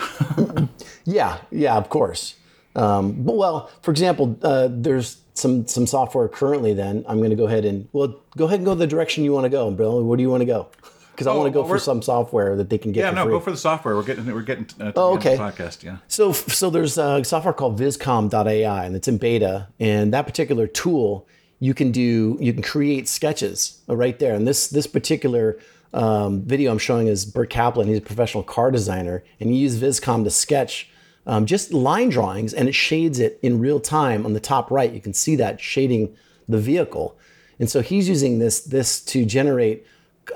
yeah, 1.06 1.40
yeah, 1.52 1.76
of 1.76 1.90
course. 1.90 2.36
Um, 2.76 3.24
but 3.24 3.36
well, 3.36 3.72
for 3.82 3.92
example, 3.92 4.38
uh, 4.44 4.70
there's 4.72 5.18
some 5.34 5.68
some 5.68 5.88
software 5.88 6.28
currently. 6.28 6.74
Then 6.74 7.04
I'm 7.08 7.18
going 7.18 7.32
to 7.32 7.36
go 7.36 7.48
ahead 7.48 7.66
and 7.66 7.88
well, 7.94 8.20
go 8.38 8.46
ahead 8.46 8.60
and 8.60 8.66
go 8.66 8.76
the 8.76 8.88
direction 8.88 9.24
you 9.24 9.34
want 9.34 9.46
to 9.46 9.50
go, 9.50 9.72
Bill. 9.72 10.04
Where 10.04 10.18
do 10.18 10.24
you 10.24 10.30
want 10.30 10.42
to 10.42 10.46
go? 10.46 10.70
Because 11.12 11.28
I 11.28 11.32
oh, 11.32 11.40
want 11.40 11.48
to 11.48 11.54
go 11.54 11.68
for 11.68 11.78
some 11.80 12.02
software 12.02 12.56
that 12.56 12.70
they 12.70 12.78
can 12.78 12.94
get. 12.94 13.02
Yeah, 13.02 13.12
no, 13.12 13.24
free. 13.24 13.34
go 13.34 13.40
for 13.42 13.52
the 13.52 13.58
software. 13.58 13.96
We're 13.96 14.04
getting 14.04 14.26
we're 14.26 14.42
getting. 14.42 14.68
Uh, 14.80 14.94
oh, 14.96 15.18
okay. 15.18 15.36
podcast, 15.36 15.84
yeah. 15.84 15.98
So 16.08 16.32
so 16.32 16.70
there's 16.70 16.98
a 16.98 17.24
software 17.24 17.54
called 17.54 17.80
Vizcom.ai, 17.80 18.86
and 18.86 18.96
it's 18.96 19.08
in 19.08 19.18
beta. 19.18 19.68
And 19.80 20.14
that 20.14 20.26
particular 20.26 20.68
tool, 20.68 21.28
you 21.60 21.74
can 21.74 21.92
do 21.92 22.38
you 22.40 22.54
can 22.54 22.62
create 22.62 23.08
sketches 23.10 23.82
right 23.88 24.18
there. 24.20 24.34
And 24.34 24.48
this 24.48 24.70
this 24.70 24.88
particular 24.88 25.60
um, 25.94 26.44
video 26.44 26.72
I'm 26.72 26.78
showing 26.78 27.08
is 27.08 27.26
Bert 27.26 27.50
Kaplan. 27.50 27.88
He's 27.88 27.98
a 27.98 28.02
professional 28.02 28.44
car 28.44 28.72
designer, 28.72 29.24
and 29.40 29.50
he 29.50 29.58
used 29.58 29.82
Vizcom 29.82 30.24
to 30.24 30.30
sketch 30.30 30.90
um, 31.26 31.46
just 31.46 31.74
line 31.74 32.10
drawings, 32.10 32.54
and 32.54 32.68
it 32.68 32.76
shades 32.76 33.20
it 33.20 33.40
in 33.42 33.60
real 33.60 33.80
time 33.80 34.26
on 34.26 34.34
the 34.34 34.40
top 34.40 34.72
right. 34.72 34.92
You 34.92 35.02
can 35.02 35.14
see 35.14 35.36
that 35.38 35.62
shading 35.62 36.16
the 36.48 36.58
vehicle, 36.60 37.18
and 37.60 37.70
so 37.70 37.82
he's 37.82 38.10
using 38.10 38.40
this 38.40 38.62
this 38.62 39.02
to 39.06 39.26
generate. 39.26 39.86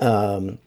Um, 0.01 0.59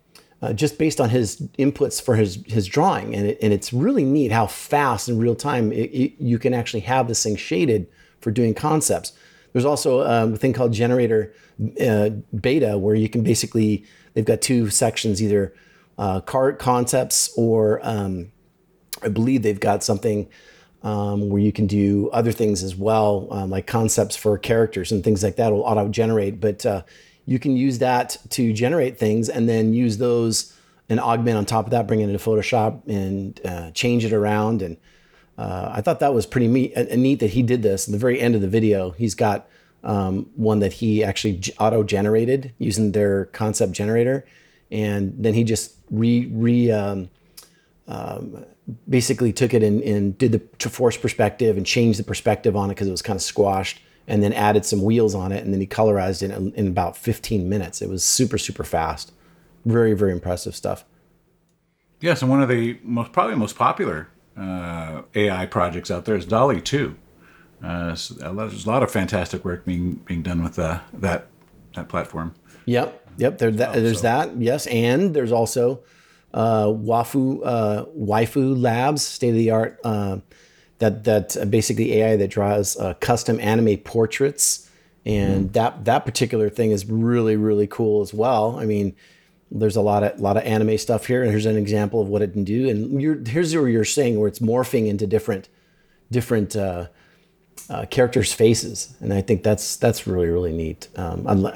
uh, 0.42 0.52
just 0.52 0.78
based 0.78 1.00
on 1.00 1.08
his 1.08 1.40
inputs 1.58 2.00
for 2.00 2.14
his 2.14 2.38
his 2.46 2.66
drawing, 2.66 3.14
and 3.14 3.26
it, 3.26 3.38
and 3.40 3.52
it's 3.54 3.72
really 3.72 4.04
neat 4.04 4.30
how 4.30 4.46
fast 4.46 5.08
in 5.08 5.18
real 5.18 5.34
time 5.34 5.72
it, 5.72 5.90
it, 5.92 6.12
you 6.18 6.38
can 6.38 6.52
actually 6.52 6.80
have 6.80 7.08
this 7.08 7.22
thing 7.22 7.36
shaded 7.36 7.88
for 8.20 8.30
doing 8.30 8.52
concepts. 8.52 9.12
There's 9.52 9.64
also 9.64 10.06
um, 10.06 10.34
a 10.34 10.36
thing 10.36 10.52
called 10.52 10.74
generator 10.74 11.32
uh, 11.80 12.10
beta 12.38 12.76
where 12.76 12.94
you 12.94 13.08
can 13.08 13.22
basically 13.22 13.84
they've 14.12 14.24
got 14.24 14.42
two 14.42 14.68
sections, 14.68 15.22
either 15.22 15.54
uh, 15.96 16.20
cart 16.20 16.58
concepts 16.58 17.32
or 17.36 17.80
um, 17.82 18.30
I 19.02 19.08
believe 19.08 19.42
they've 19.42 19.60
got 19.60 19.84
something 19.84 20.28
um, 20.82 21.30
where 21.30 21.40
you 21.40 21.52
can 21.52 21.66
do 21.66 22.10
other 22.10 22.32
things 22.32 22.62
as 22.62 22.76
well, 22.76 23.28
um, 23.30 23.50
like 23.50 23.66
concepts 23.66 24.16
for 24.16 24.38
characters 24.38 24.92
and 24.92 25.02
things 25.02 25.22
like 25.22 25.36
that 25.36 25.52
will 25.52 25.62
auto 25.62 25.88
generate. 25.88 26.40
But 26.40 26.64
uh, 26.64 26.82
you 27.24 27.38
can 27.38 27.56
use 27.56 27.78
that 27.80 28.16
to 28.30 28.52
generate 28.52 28.98
things 28.98 29.28
and 29.28 29.48
then 29.48 29.72
use 29.72 29.98
those 29.98 30.52
and 30.88 31.00
augment 31.00 31.36
on 31.36 31.44
top 31.44 31.64
of 31.64 31.72
that, 31.72 31.88
bring 31.88 32.00
it 32.00 32.08
into 32.08 32.18
Photoshop 32.18 32.86
and 32.86 33.40
uh, 33.44 33.70
change 33.72 34.04
it 34.04 34.12
around. 34.12 34.62
And 34.62 34.76
uh, 35.36 35.72
I 35.74 35.80
thought 35.80 36.00
that 36.00 36.14
was 36.14 36.26
pretty 36.26 36.46
neat, 36.46 36.76
neat 36.96 37.20
that 37.20 37.30
he 37.30 37.42
did 37.42 37.62
this. 37.62 37.88
At 37.88 37.92
the 37.92 37.98
very 37.98 38.20
end 38.20 38.36
of 38.36 38.40
the 38.40 38.48
video, 38.48 38.90
he's 38.90 39.14
got 39.16 39.48
um, 39.82 40.30
one 40.36 40.60
that 40.60 40.74
he 40.74 41.02
actually 41.02 41.42
auto 41.58 41.82
generated 41.82 42.52
using 42.58 42.92
their 42.92 43.26
concept 43.26 43.72
generator, 43.72 44.24
and 44.70 45.14
then 45.18 45.34
he 45.34 45.44
just 45.44 45.76
re 45.90 46.26
re 46.32 46.70
um, 46.70 47.08
um, 47.86 48.44
basically 48.88 49.32
took 49.32 49.54
it 49.54 49.62
and, 49.62 49.80
and 49.82 50.18
did 50.18 50.32
the 50.32 50.68
force 50.68 50.96
perspective 50.96 51.56
and 51.56 51.64
changed 51.64 51.98
the 51.98 52.04
perspective 52.04 52.56
on 52.56 52.70
it 52.70 52.74
because 52.74 52.88
it 52.88 52.92
was 52.92 53.02
kind 53.02 53.16
of 53.16 53.22
squashed, 53.22 53.80
and 54.08 54.22
then 54.22 54.32
added 54.32 54.64
some 54.64 54.82
wheels 54.82 55.14
on 55.14 55.32
it, 55.32 55.44
and 55.44 55.52
then 55.52 55.60
he 55.60 55.66
colorized 55.66 56.22
it 56.22 56.30
in, 56.30 56.52
in 56.54 56.66
about 56.66 56.96
15 56.96 57.48
minutes. 57.48 57.80
It 57.82 57.88
was 57.88 58.04
super 58.04 58.38
super 58.38 58.64
fast, 58.64 59.12
very 59.64 59.94
very 59.94 60.12
impressive 60.12 60.54
stuff. 60.54 60.84
Yes, 62.00 62.22
and 62.22 62.30
one 62.30 62.42
of 62.42 62.48
the 62.48 62.78
most 62.82 63.12
probably 63.12 63.36
most 63.36 63.56
popular 63.56 64.08
uh, 64.36 65.02
AI 65.14 65.46
projects 65.46 65.90
out 65.90 66.04
there 66.04 66.16
is 66.16 66.26
DALL-E 66.26 66.60
2. 66.60 66.94
Uh, 67.64 67.94
so 67.94 68.14
there's 68.14 68.66
a 68.66 68.68
lot 68.68 68.82
of 68.82 68.90
fantastic 68.90 69.44
work 69.44 69.64
being 69.64 69.94
being 70.04 70.22
done 70.22 70.42
with 70.42 70.58
uh, 70.58 70.80
that 70.92 71.28
that 71.74 71.88
platform. 71.88 72.34
Yep. 72.66 73.02
Yep, 73.18 73.38
there, 73.38 73.50
that, 73.50 73.72
there's 73.74 73.98
so- 73.98 74.02
that. 74.02 74.36
Yes, 74.36 74.66
and 74.66 75.14
there's 75.14 75.32
also 75.32 75.80
uh, 76.36 76.66
Wafu 76.66 77.40
uh, 77.44 77.86
Waifu 77.98 78.60
Labs, 78.60 79.02
state 79.02 79.30
of 79.30 79.34
the 79.36 79.50
art. 79.50 79.80
Uh, 79.82 80.18
that 80.78 81.04
that 81.04 81.36
uh, 81.36 81.46
basically 81.46 81.94
AI 81.94 82.16
that 82.16 82.28
draws 82.28 82.76
uh, 82.76 82.92
custom 82.94 83.40
anime 83.40 83.78
portraits, 83.78 84.70
and 85.06 85.50
that 85.54 85.86
that 85.86 86.04
particular 86.04 86.50
thing 86.50 86.70
is 86.70 86.84
really 86.84 87.36
really 87.36 87.66
cool 87.66 88.02
as 88.02 88.12
well. 88.12 88.58
I 88.60 88.66
mean, 88.66 88.94
there's 89.50 89.76
a 89.76 89.80
lot 89.80 90.02
of 90.04 90.20
lot 90.20 90.36
of 90.36 90.44
anime 90.44 90.76
stuff 90.76 91.06
here, 91.06 91.22
and 91.22 91.30
here's 91.30 91.46
an 91.46 91.56
example 91.56 92.02
of 92.02 92.08
what 92.08 92.20
it 92.20 92.34
can 92.34 92.44
do. 92.44 92.68
And 92.68 93.00
you're, 93.00 93.18
here's 93.24 93.54
where 93.54 93.68
you're 93.68 93.86
saying 93.86 94.20
where 94.20 94.28
it's 94.28 94.40
morphing 94.40 94.86
into 94.86 95.06
different 95.06 95.48
different. 96.10 96.54
Uh, 96.54 96.88
uh, 97.70 97.86
characters' 97.86 98.32
faces, 98.32 98.94
and 99.00 99.12
I 99.14 99.22
think 99.22 99.42
that's 99.42 99.76
that's 99.76 100.06
really 100.06 100.28
really 100.28 100.52
neat. 100.52 100.88
Um, 100.94 101.50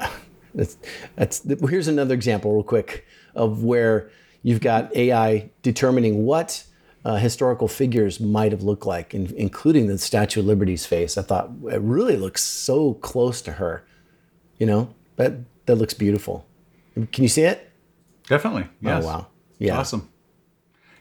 that's, 0.53 0.75
that's 1.15 1.41
here's 1.69 1.87
another 1.87 2.15
example, 2.15 2.53
real 2.53 2.63
quick, 2.63 3.05
of 3.35 3.63
where 3.63 4.09
you've 4.43 4.61
got 4.61 4.95
AI 4.95 5.49
determining 5.61 6.25
what 6.25 6.63
uh, 7.03 7.15
historical 7.15 7.67
figures 7.67 8.19
might 8.19 8.51
have 8.51 8.61
looked 8.61 8.85
like, 8.85 9.13
in, 9.13 9.33
including 9.35 9.87
the 9.87 9.97
Statue 9.97 10.41
of 10.41 10.45
Liberty's 10.45 10.85
face. 10.85 11.17
I 11.17 11.23
thought 11.23 11.51
it 11.71 11.81
really 11.81 12.15
looks 12.15 12.43
so 12.43 12.95
close 12.95 13.41
to 13.43 13.53
her. 13.53 13.85
You 14.57 14.67
know, 14.67 14.93
that 15.15 15.33
that 15.65 15.75
looks 15.75 15.93
beautiful. 15.93 16.45
Can 16.93 17.23
you 17.23 17.29
see 17.29 17.43
it? 17.43 17.71
Definitely. 18.27 18.67
Yes. 18.81 19.03
Oh 19.03 19.07
wow, 19.07 19.27
yeah, 19.57 19.77
Awesome. 19.77 20.07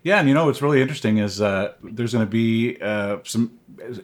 Yeah, 0.03 0.19
and 0.19 0.29
you 0.29 0.35
know 0.35 0.47
what's 0.47 0.63
really 0.63 0.81
interesting 0.81 1.19
is 1.19 1.43
uh, 1.43 1.75
there's 1.83 2.15
going 2.15 2.25
to 2.25 2.31
be 2.31 2.79
uh, 2.81 3.19
some 3.25 3.59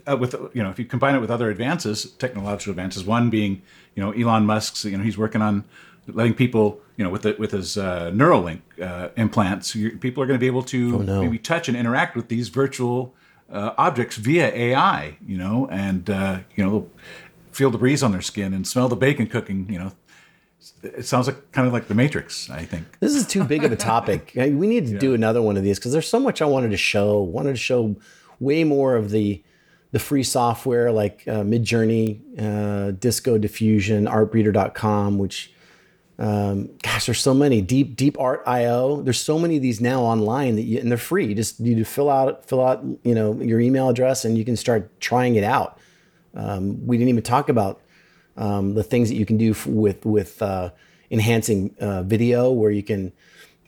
uh, 0.07 0.17
with 0.17 0.35
you 0.53 0.63
know 0.63 0.69
if 0.69 0.79
you 0.79 0.85
combine 0.85 1.15
it 1.15 1.21
with 1.21 1.31
other 1.31 1.49
advances, 1.49 2.11
technological 2.13 2.71
advances. 2.73 3.05
One 3.05 3.31
being 3.31 3.63
you 3.95 4.03
know 4.03 4.13
Elon 4.13 4.45
Musk's 4.45 4.85
you 4.85 4.97
know 4.97 5.03
he's 5.03 5.17
working 5.17 5.41
on 5.41 5.65
letting 6.09 6.35
people 6.35 6.81
you 6.97 7.05
know 7.05 7.11
with 7.11 7.23
the, 7.23 7.37
with 7.39 7.53
his 7.53 7.77
uh, 7.77 8.11
Neuralink 8.13 8.61
uh, 8.81 9.11
implants, 9.17 9.73
people 9.73 10.23
are 10.23 10.27
going 10.27 10.39
to 10.39 10.41
be 10.41 10.47
able 10.47 10.63
to 10.65 11.03
no. 11.03 11.21
maybe 11.21 11.39
touch 11.39 11.69
and 11.69 11.77
interact 11.77 12.17
with 12.17 12.29
these 12.29 12.49
virtual 12.49 13.15
uh, 13.51 13.73
objects 13.79 14.17
via 14.17 14.49
AI. 14.55 15.17
You 15.27 15.39
know, 15.39 15.69
and 15.71 16.09
uh, 16.09 16.41
you 16.55 16.65
know 16.65 16.91
feel 17.53 17.71
the 17.71 17.79
breeze 17.79 18.03
on 18.03 18.13
their 18.13 18.23
skin 18.23 18.53
and 18.53 18.67
smell 18.67 18.89
the 18.89 18.97
bacon 18.97 19.27
cooking. 19.27 19.67
You 19.71 19.79
know, 19.79 19.93
it 20.83 21.07
sounds 21.07 21.27
like 21.27 21.53
kind 21.53 21.67
of 21.67 21.73
like 21.73 21.89
the 21.89 21.95
Matrix. 21.95 22.51
I 22.51 22.65
think. 22.65 22.99
This 23.01 23.15
is 23.15 23.27
too 23.27 23.45
big 23.45 23.65
of 23.65 23.73
a 23.73 23.77
topic. 23.77 24.33
We 24.37 24.67
need 24.67 24.87
to 24.87 24.99
do 24.99 25.15
another 25.15 25.43
one 25.43 25.57
of 25.57 25.63
these 25.63 25.79
because 25.79 25.93
there's 25.93 26.09
so 26.09 26.21
much 26.21 26.41
I 26.41 26.47
wanted 26.47 26.71
to 26.71 26.77
show. 26.77 27.21
Wanted 27.21 27.53
to 27.53 27.59
show 27.59 27.97
way 28.41 28.65
more 28.65 28.97
of 28.97 29.11
the 29.11 29.43
the 29.93 29.99
free 29.99 30.23
software 30.23 30.93
like 30.93 31.25
uh, 31.27 31.43
Midjourney, 31.43 32.21
uh, 32.39 32.91
Disco 32.91 33.39
Diffusion, 33.39 34.07
Artbreeder.com, 34.07 35.17
which 35.19 35.53
um, 36.19 36.71
gosh, 36.83 37.07
there's 37.07 37.21
so 37.21 37.35
many. 37.35 37.61
Deep 37.61 37.95
Deep 37.95 38.19
Art 38.19 38.43
IO. 38.47 39.03
There's 39.03 39.21
so 39.21 39.39
many 39.39 39.57
of 39.57 39.63
these 39.63 39.81
now 39.81 40.03
online 40.03 40.57
that 40.57 40.63
you, 40.63 40.79
and 40.79 40.91
they're 40.91 40.97
free. 40.99 41.27
You 41.27 41.35
just 41.35 41.61
you 41.61 41.85
fill 41.85 42.09
out 42.09 42.49
fill 42.49 42.65
out 42.65 42.83
you 43.03 43.15
know 43.15 43.35
your 43.35 43.61
email 43.61 43.89
address 43.89 44.25
and 44.25 44.39
you 44.39 44.45
can 44.45 44.57
start 44.57 44.99
trying 45.01 45.37
it 45.37 45.45
out. 45.45 45.79
Um, 46.35 46.87
we 46.87 46.97
didn't 46.97 47.11
even 47.11 47.23
talk 47.23 47.49
about 47.49 47.83
um, 48.37 48.75
the 48.75 48.83
things 48.83 49.09
that 49.11 49.17
you 49.17 49.27
can 49.27 49.37
do 49.37 49.51
f- 49.51 49.67
with 49.67 50.07
with 50.07 50.41
uh, 50.41 50.71
enhancing 51.11 51.75
uh, 51.81 52.03
video, 52.03 52.51
where 52.51 52.71
you 52.71 52.83
can 52.83 53.13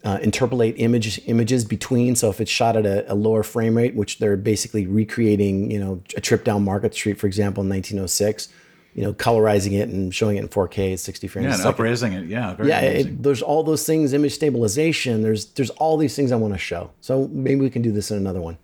uh, 0.04 0.18
interpolate 0.22 0.74
image 0.78 1.20
images 1.26 1.66
between. 1.66 2.16
So 2.16 2.30
if 2.30 2.40
it's 2.40 2.50
shot 2.50 2.76
at 2.76 2.86
a, 2.86 3.12
a 3.12 3.14
lower 3.14 3.42
frame 3.42 3.76
rate, 3.76 3.94
which 3.94 4.20
they're 4.20 4.38
basically 4.38 4.86
recreating, 4.86 5.70
you 5.70 5.78
know, 5.78 6.02
a 6.16 6.20
trip 6.22 6.44
down 6.44 6.64
Market 6.64 6.94
Street, 6.94 7.18
for 7.18 7.26
example, 7.26 7.62
in 7.62 7.68
1906, 7.68 8.48
you 8.94 9.02
know, 9.02 9.12
colorizing 9.12 9.78
it 9.78 9.88
and 9.88 10.14
showing 10.14 10.36
it 10.36 10.40
in 10.40 10.48
4K 10.48 10.94
at 10.94 11.00
60 11.00 11.28
frames 11.28 11.46
Yeah, 11.46 11.54
and 11.54 11.62
upraising 11.64 12.12
it. 12.12 12.26
Yeah, 12.26 12.54
very 12.54 12.68
Yeah, 12.68 12.80
it, 12.80 13.22
there's 13.22 13.42
all 13.42 13.62
those 13.62 13.86
things, 13.86 14.12
image 14.12 14.34
stabilization. 14.34 15.22
There's 15.22 15.46
there's 15.52 15.70
all 15.70 15.96
these 15.96 16.16
things 16.16 16.32
I 16.32 16.36
want 16.36 16.54
to 16.54 16.58
show. 16.58 16.90
So 17.00 17.28
maybe 17.28 17.60
we 17.60 17.70
can 17.70 17.82
do 17.82 17.92
this 17.92 18.10
in 18.10 18.16
another 18.16 18.40
one. 18.40 18.58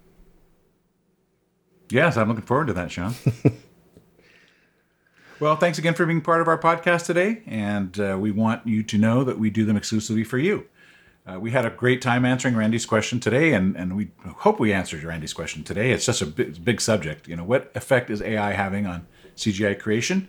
Yes, 1.90 2.16
I'm 2.16 2.28
looking 2.28 2.44
forward 2.44 2.66
to 2.68 2.72
that, 2.72 2.90
Sean. 2.90 3.14
well, 5.40 5.56
thanks 5.56 5.78
again 5.78 5.94
for 5.94 6.06
being 6.06 6.20
part 6.20 6.40
of 6.40 6.48
our 6.48 6.58
podcast 6.58 7.06
today. 7.06 7.42
And 7.46 7.98
uh, 8.00 8.16
we 8.18 8.30
want 8.30 8.66
you 8.66 8.82
to 8.82 8.98
know 8.98 9.22
that 9.24 9.38
we 9.38 9.50
do 9.50 9.64
them 9.64 9.76
exclusively 9.76 10.24
for 10.24 10.38
you. 10.38 10.66
Uh, 11.26 11.38
we 11.38 11.52
had 11.52 11.64
a 11.64 11.70
great 11.70 12.02
time 12.02 12.24
answering 12.24 12.54
Randy's 12.54 12.84
question 12.84 13.18
today, 13.18 13.54
and, 13.54 13.76
and 13.76 13.96
we 13.96 14.10
hope 14.38 14.60
we 14.60 14.74
answered 14.74 15.02
Randy's 15.04 15.32
question 15.32 15.64
today. 15.64 15.90
It's 15.90 16.04
just 16.04 16.20
a 16.20 16.26
big, 16.26 16.62
big 16.62 16.80
subject. 16.82 17.28
You 17.28 17.36
know, 17.36 17.44
what 17.44 17.70
effect 17.74 18.10
is 18.10 18.20
AI 18.20 18.52
having 18.52 18.86
on 18.86 19.06
CGI 19.36 19.78
creation? 19.78 20.28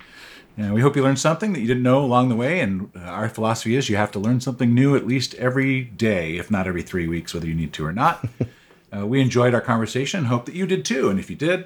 And 0.58 0.74
we 0.74 0.82
hope 0.82 0.96
you 0.96 1.04
learned 1.04 1.20
something 1.20 1.52
that 1.54 1.60
you 1.60 1.68
didn't 1.68 1.84
know 1.84 2.04
along 2.04 2.30
the 2.30 2.36
way. 2.36 2.62
And 2.62 2.90
uh, 2.96 3.00
our 3.00 3.28
philosophy 3.28 3.76
is 3.76 3.90
you 3.90 3.98
have 3.98 4.12
to 4.14 4.20
learn 4.20 4.40
something 4.40 4.74
new 4.74 4.96
at 4.96 5.06
least 5.06 5.34
every 5.36 5.84
day, 5.84 6.38
if 6.38 6.50
not 6.50 6.68
every 6.68 6.82
three 6.82 7.08
weeks, 7.08 7.34
whether 7.34 7.48
you 7.48 7.54
need 7.54 7.74
to 7.74 7.86
or 7.86 7.94
not. 7.94 8.28
Uh, 8.96 9.06
we 9.06 9.20
enjoyed 9.20 9.54
our 9.54 9.60
conversation 9.60 10.20
and 10.20 10.28
hope 10.28 10.46
that 10.46 10.56
you 10.56 10.66
did 10.66 10.86
too. 10.86 11.10
And 11.10 11.20
if 11.20 11.30
you 11.30 11.36
did, 11.36 11.66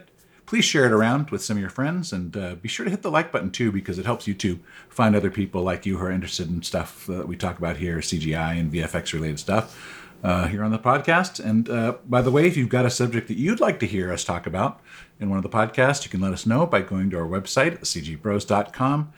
please 0.49 0.65
share 0.65 0.86
it 0.86 0.91
around 0.91 1.30
with 1.30 1.43
some 1.43 1.58
of 1.58 1.62
your 1.62 1.69
friends 1.69 2.12
and 2.12 2.36
uh, 2.36 2.56
be 2.56 2.67
sure 2.67 2.84
to 2.84 2.89
hit 2.89 3.04
the 3.04 3.12
like 3.12 3.32
button 3.32 3.52
too 3.52 3.71
because 3.71 3.99
it 3.99 4.06
helps 4.06 4.25
you 4.25 4.34
to 4.34 4.60
find 4.89 5.15
other 5.15 5.30
people 5.30 5.62
like 5.62 5.86
you 5.86 5.99
who 5.99 6.06
are 6.06 6.12
interested 6.12 6.49
in 6.49 6.63
stuff 6.63 7.06
that 7.06 7.28
we 7.28 7.36
talk 7.36 7.60
about 7.60 7.78
here 7.78 7.97
CGI 7.97 8.60
and 8.60 8.71
VFX 8.73 9.13
related 9.13 9.38
stuff 9.38 10.09
uh, 10.24 10.48
here 10.48 10.64
on 10.64 10.72
the 10.72 10.80
podcast. 10.80 11.44
And 11.44 11.70
uh, 11.70 11.96
by 12.06 12.22
the 12.22 12.32
way, 12.32 12.48
if 12.48 12.58
you've 12.58 12.70
got 12.70 12.86
a 12.86 12.90
subject 12.90 13.28
that 13.28 13.38
you'd 13.38 13.60
like 13.60 13.80
to 13.80 13.86
hear 13.86 14.12
us 14.12 14.24
talk 14.24 14.46
about 14.46 14.82
in 15.20 15.30
one 15.30 15.38
of 15.38 15.44
the 15.44 15.50
podcasts, 15.50 16.04
you 16.04 16.10
can 16.10 16.22
let 16.22 16.34
us 16.34 16.46
know 16.46 16.66
by 16.66 16.82
going 16.82 17.10
to 17.12 17.18
our 17.18 17.28
website 17.28 17.80
cgbros.com, 17.80 19.14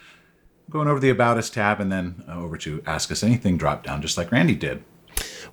going 0.70 0.88
over 0.88 1.00
the 1.00 1.10
About 1.10 1.38
Us 1.38 1.50
tab, 1.50 1.80
and 1.80 1.92
then 1.92 2.24
uh, 2.28 2.40
over 2.40 2.58
to 2.58 2.82
Ask 2.86 3.12
Us 3.12 3.24
Anything 3.24 3.58
drop 3.58 3.84
down, 3.84 4.02
just 4.02 4.18
like 4.18 4.32
Randy 4.32 4.56
did. 4.56 4.84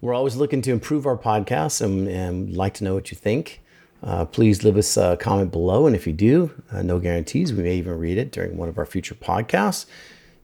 We're 0.01 0.15
always 0.15 0.37
looking 0.37 0.63
to 0.63 0.71
improve 0.71 1.07
our 1.07 1.17
podcast 1.17 1.81
and, 1.81 2.09
and 2.09 2.57
like 2.57 2.75
to 2.75 2.85
know 2.85 2.95
what 2.95 3.11
you 3.11 3.17
think. 3.17 3.61
Uh, 4.03 4.25
please 4.25 4.63
leave 4.63 4.77
us 4.77 4.97
a 4.97 5.17
comment 5.17 5.51
below. 5.51 5.87
And 5.87 5.97
if 5.97 6.07
you 6.07 6.13
do, 6.13 6.63
uh, 6.71 6.83
no 6.83 7.01
guarantees, 7.01 7.53
we 7.53 7.65
may 7.65 7.77
even 7.77 7.99
read 7.99 8.17
it 8.17 8.31
during 8.31 8.57
one 8.57 8.69
of 8.69 8.79
our 8.79 8.87
future 8.87 9.17
podcasts. 9.17 9.87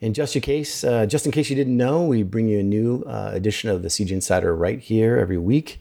And 0.02 0.14
just 0.14 0.36
in 0.36 0.42
case, 0.42 0.84
uh, 0.84 1.06
just 1.06 1.26
in 1.26 1.32
case 1.32 1.48
you 1.48 1.56
didn't 1.56 1.76
know, 1.76 2.04
we 2.04 2.22
bring 2.22 2.48
you 2.48 2.60
a 2.60 2.62
new 2.62 3.02
uh, 3.06 3.30
edition 3.32 3.70
of 3.70 3.82
the 3.82 3.88
CG 3.88 4.10
Insider 4.10 4.54
right 4.54 4.80
here 4.80 5.16
every 5.18 5.38
week, 5.38 5.80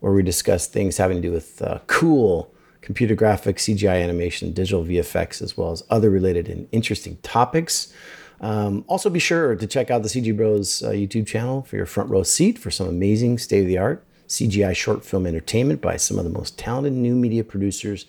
where 0.00 0.12
we 0.12 0.22
discuss 0.22 0.66
things 0.66 0.96
having 0.96 1.16
to 1.16 1.22
do 1.22 1.32
with 1.32 1.62
uh, 1.62 1.78
cool 1.86 2.52
computer 2.80 3.14
graphics, 3.14 3.60
CGI 3.60 4.02
animation, 4.02 4.52
digital 4.52 4.84
VFX, 4.84 5.40
as 5.40 5.56
well 5.56 5.70
as 5.70 5.84
other 5.88 6.10
related 6.10 6.48
and 6.48 6.68
interesting 6.72 7.16
topics. 7.22 7.92
Um, 8.40 8.84
also, 8.88 9.08
be 9.08 9.20
sure 9.20 9.54
to 9.54 9.66
check 9.66 9.90
out 9.90 10.02
the 10.02 10.08
CG 10.08 10.36
Bros 10.36 10.82
uh, 10.82 10.90
YouTube 10.90 11.26
channel 11.26 11.62
for 11.62 11.76
your 11.76 11.86
front 11.86 12.10
row 12.10 12.24
seat 12.24 12.58
for 12.58 12.72
some 12.72 12.88
amazing 12.88 13.38
state 13.38 13.60
of 13.60 13.68
the 13.68 13.78
art 13.78 14.04
CGI 14.32 14.74
short 14.74 15.04
film 15.04 15.26
entertainment 15.26 15.80
by 15.80 15.96
some 15.96 16.18
of 16.18 16.24
the 16.24 16.30
most 16.30 16.58
talented 16.58 16.94
new 16.94 17.14
media 17.14 17.44
producers 17.44 18.06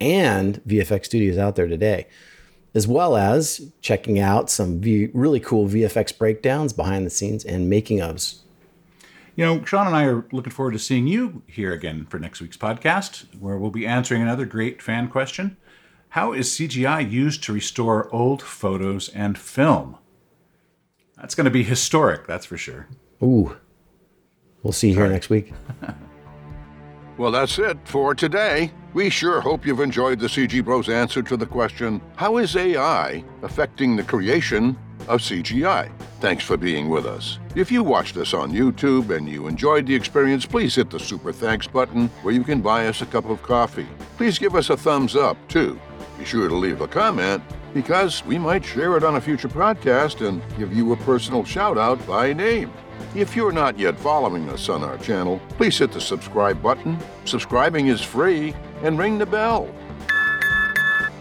and 0.00 0.62
VFX 0.64 1.06
studios 1.06 1.38
out 1.38 1.56
there 1.56 1.66
today, 1.66 2.06
as 2.76 2.86
well 2.86 3.16
as 3.16 3.72
checking 3.80 4.18
out 4.18 4.50
some 4.50 4.80
v- 4.80 5.08
really 5.14 5.40
cool 5.40 5.66
VFX 5.66 6.16
breakdowns, 6.16 6.74
behind 6.74 7.06
the 7.06 7.10
scenes, 7.10 7.42
and 7.42 7.70
making 7.70 7.98
ofs. 7.98 8.40
You 9.34 9.46
know, 9.46 9.64
Sean 9.64 9.86
and 9.86 9.96
I 9.96 10.04
are 10.04 10.26
looking 10.30 10.52
forward 10.52 10.72
to 10.72 10.78
seeing 10.78 11.06
you 11.06 11.42
here 11.46 11.72
again 11.72 12.04
for 12.04 12.18
next 12.18 12.42
week's 12.42 12.58
podcast, 12.58 13.24
where 13.40 13.56
we'll 13.56 13.70
be 13.70 13.86
answering 13.86 14.20
another 14.20 14.44
great 14.44 14.82
fan 14.82 15.08
question 15.08 15.56
How 16.10 16.34
is 16.34 16.50
CGI 16.50 17.10
used 17.10 17.42
to 17.44 17.54
restore 17.54 18.14
old 18.14 18.42
photos 18.42 19.08
and 19.08 19.38
film? 19.38 19.96
That's 21.16 21.34
going 21.34 21.46
to 21.46 21.50
be 21.50 21.62
historic, 21.62 22.26
that's 22.26 22.44
for 22.44 22.58
sure. 22.58 22.88
Ooh, 23.22 23.56
we'll 24.62 24.74
see 24.74 24.90
you 24.90 24.94
here 24.96 25.08
next 25.08 25.30
week. 25.30 25.52
Well, 27.18 27.30
that's 27.30 27.58
it 27.58 27.78
for 27.84 28.14
today. 28.14 28.70
We 28.96 29.10
sure 29.10 29.42
hope 29.42 29.66
you've 29.66 29.80
enjoyed 29.80 30.20
the 30.20 30.26
CG 30.26 30.64
Bros 30.64 30.88
answer 30.88 31.20
to 31.20 31.36
the 31.36 31.44
question 31.44 32.00
How 32.14 32.38
is 32.38 32.56
AI 32.56 33.22
affecting 33.42 33.94
the 33.94 34.02
creation 34.02 34.74
of 35.06 35.20
CGI? 35.20 35.92
Thanks 36.20 36.42
for 36.42 36.56
being 36.56 36.88
with 36.88 37.04
us. 37.04 37.38
If 37.54 37.70
you 37.70 37.84
watched 37.84 38.16
us 38.16 38.32
on 38.32 38.52
YouTube 38.52 39.14
and 39.14 39.28
you 39.28 39.48
enjoyed 39.48 39.86
the 39.86 39.94
experience, 39.94 40.46
please 40.46 40.76
hit 40.76 40.88
the 40.88 40.98
super 40.98 41.30
thanks 41.30 41.66
button 41.66 42.08
where 42.22 42.32
you 42.32 42.42
can 42.42 42.62
buy 42.62 42.86
us 42.86 43.02
a 43.02 43.06
cup 43.06 43.26
of 43.26 43.42
coffee. 43.42 43.86
Please 44.16 44.38
give 44.38 44.54
us 44.54 44.70
a 44.70 44.78
thumbs 44.78 45.14
up, 45.14 45.36
too. 45.46 45.78
Be 46.18 46.24
sure 46.24 46.48
to 46.48 46.54
leave 46.54 46.80
a 46.80 46.88
comment 46.88 47.42
because 47.74 48.24
we 48.24 48.38
might 48.38 48.64
share 48.64 48.96
it 48.96 49.04
on 49.04 49.16
a 49.16 49.20
future 49.20 49.46
podcast 49.46 50.26
and 50.26 50.40
give 50.56 50.72
you 50.72 50.94
a 50.94 50.96
personal 50.96 51.44
shout 51.44 51.76
out 51.76 52.04
by 52.06 52.32
name. 52.32 52.72
If 53.14 53.36
you're 53.36 53.52
not 53.52 53.78
yet 53.78 54.00
following 54.00 54.48
us 54.48 54.70
on 54.70 54.82
our 54.82 54.96
channel, 54.96 55.38
please 55.58 55.76
hit 55.76 55.92
the 55.92 56.00
subscribe 56.00 56.62
button. 56.62 56.98
Subscribing 57.26 57.88
is 57.88 58.00
free 58.00 58.54
and 58.82 58.98
ring 58.98 59.18
the 59.18 59.26
bell 59.26 59.68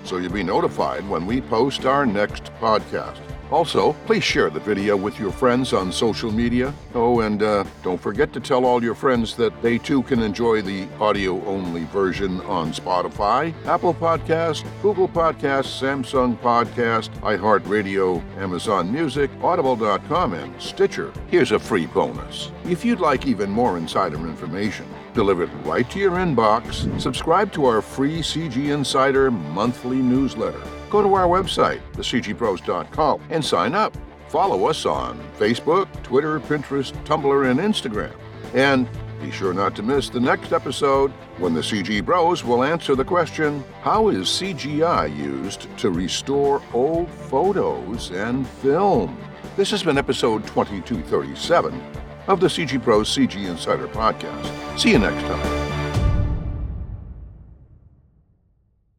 so 0.06 0.18
you'll 0.18 0.32
be 0.32 0.44
notified 0.44 1.08
when 1.10 1.26
we 1.26 1.42
post 1.42 1.86
our 1.86 2.06
next 2.06 2.44
podcast. 2.62 3.35
Also, 3.52 3.94
please 4.06 4.24
share 4.24 4.50
the 4.50 4.60
video 4.60 4.98
with 4.98 5.20
your 5.20 5.32
friends 5.32 5.74
on 5.74 5.92
social 5.92 6.32
media. 6.32 6.74
Oh, 6.94 7.22
and 7.22 7.44
uh, 7.44 7.64
don't 7.84 8.02
forget 8.02 8.34
to 8.34 8.40
tell 8.40 8.66
all 8.66 8.84
your 8.84 8.96
friends 8.96 9.36
that 9.36 9.62
they 9.62 9.78
too 9.78 10.04
can 10.04 10.22
enjoy 10.22 10.62
the 10.62 10.88
audio 11.00 11.44
only 11.46 11.84
version 11.86 12.42
on 12.42 12.74
Spotify, 12.74 13.54
Apple 13.66 13.94
Podcast, 13.94 14.66
Google 14.82 15.08
Podcasts, 15.08 15.80
Samsung 15.80 16.38
Podcast, 16.40 17.10
iHeartRadio, 17.20 18.22
Amazon 18.38 18.92
Music, 18.92 19.30
Audible.com, 19.42 20.34
and 20.34 20.62
Stitcher. 20.62 21.14
Here's 21.28 21.52
a 21.52 21.60
free 21.60 21.86
bonus. 21.86 22.52
If 22.66 22.84
you'd 22.84 23.00
like 23.00 23.28
even 23.28 23.52
more 23.52 23.78
insider 23.78 24.18
information, 24.18 24.88
delivered 25.14 25.54
right 25.66 25.90
to 25.92 26.00
your 26.00 26.14
inbox, 26.14 27.00
subscribe 27.00 27.52
to 27.54 27.66
our 27.66 27.82
free 27.82 28.20
CG 28.20 28.74
Insider 28.74 29.30
monthly 29.32 29.98
newsletter. 29.98 30.62
Go 30.90 31.02
to 31.02 31.14
our 31.14 31.28
website, 31.28 31.82
thecgbros.com, 31.94 33.22
and 33.30 33.44
sign 33.44 33.76
up. 33.76 33.96
Follow 34.30 34.66
us 34.66 34.86
on 34.86 35.20
Facebook, 35.38 35.88
Twitter, 36.04 36.40
Pinterest, 36.40 36.92
Tumblr, 37.06 37.50
and 37.50 37.60
Instagram. 37.60 38.14
And 38.54 38.88
be 39.22 39.32
sure 39.32 39.54
not 39.54 39.76
to 39.76 39.84
miss 39.84 40.10
the 40.10 40.20
next 40.20 40.52
episode 40.52 41.12
when 41.38 41.54
the 41.54 41.62
CG 41.62 42.04
Bros 42.04 42.44
will 42.44 42.64
answer 42.64 42.96
the 42.96 43.06
question 43.06 43.64
How 43.82 44.10
is 44.10 44.28
CGI 44.28 45.16
used 45.16 45.68
to 45.78 45.90
restore 45.90 46.62
old 46.74 47.10
photos 47.10 48.12
and 48.12 48.48
film? 48.48 49.18
This 49.56 49.72
has 49.72 49.84
been 49.84 49.98
episode 49.98 50.46
2237 50.48 51.82
of 52.28 52.40
the 52.40 52.48
CG 52.48 52.84
Bros 52.84 53.10
CG 53.10 53.48
Insider 53.48 53.88
Podcast. 53.88 54.80
See 54.80 54.92
you 54.92 55.00
next 55.00 55.22
time. 55.24 55.65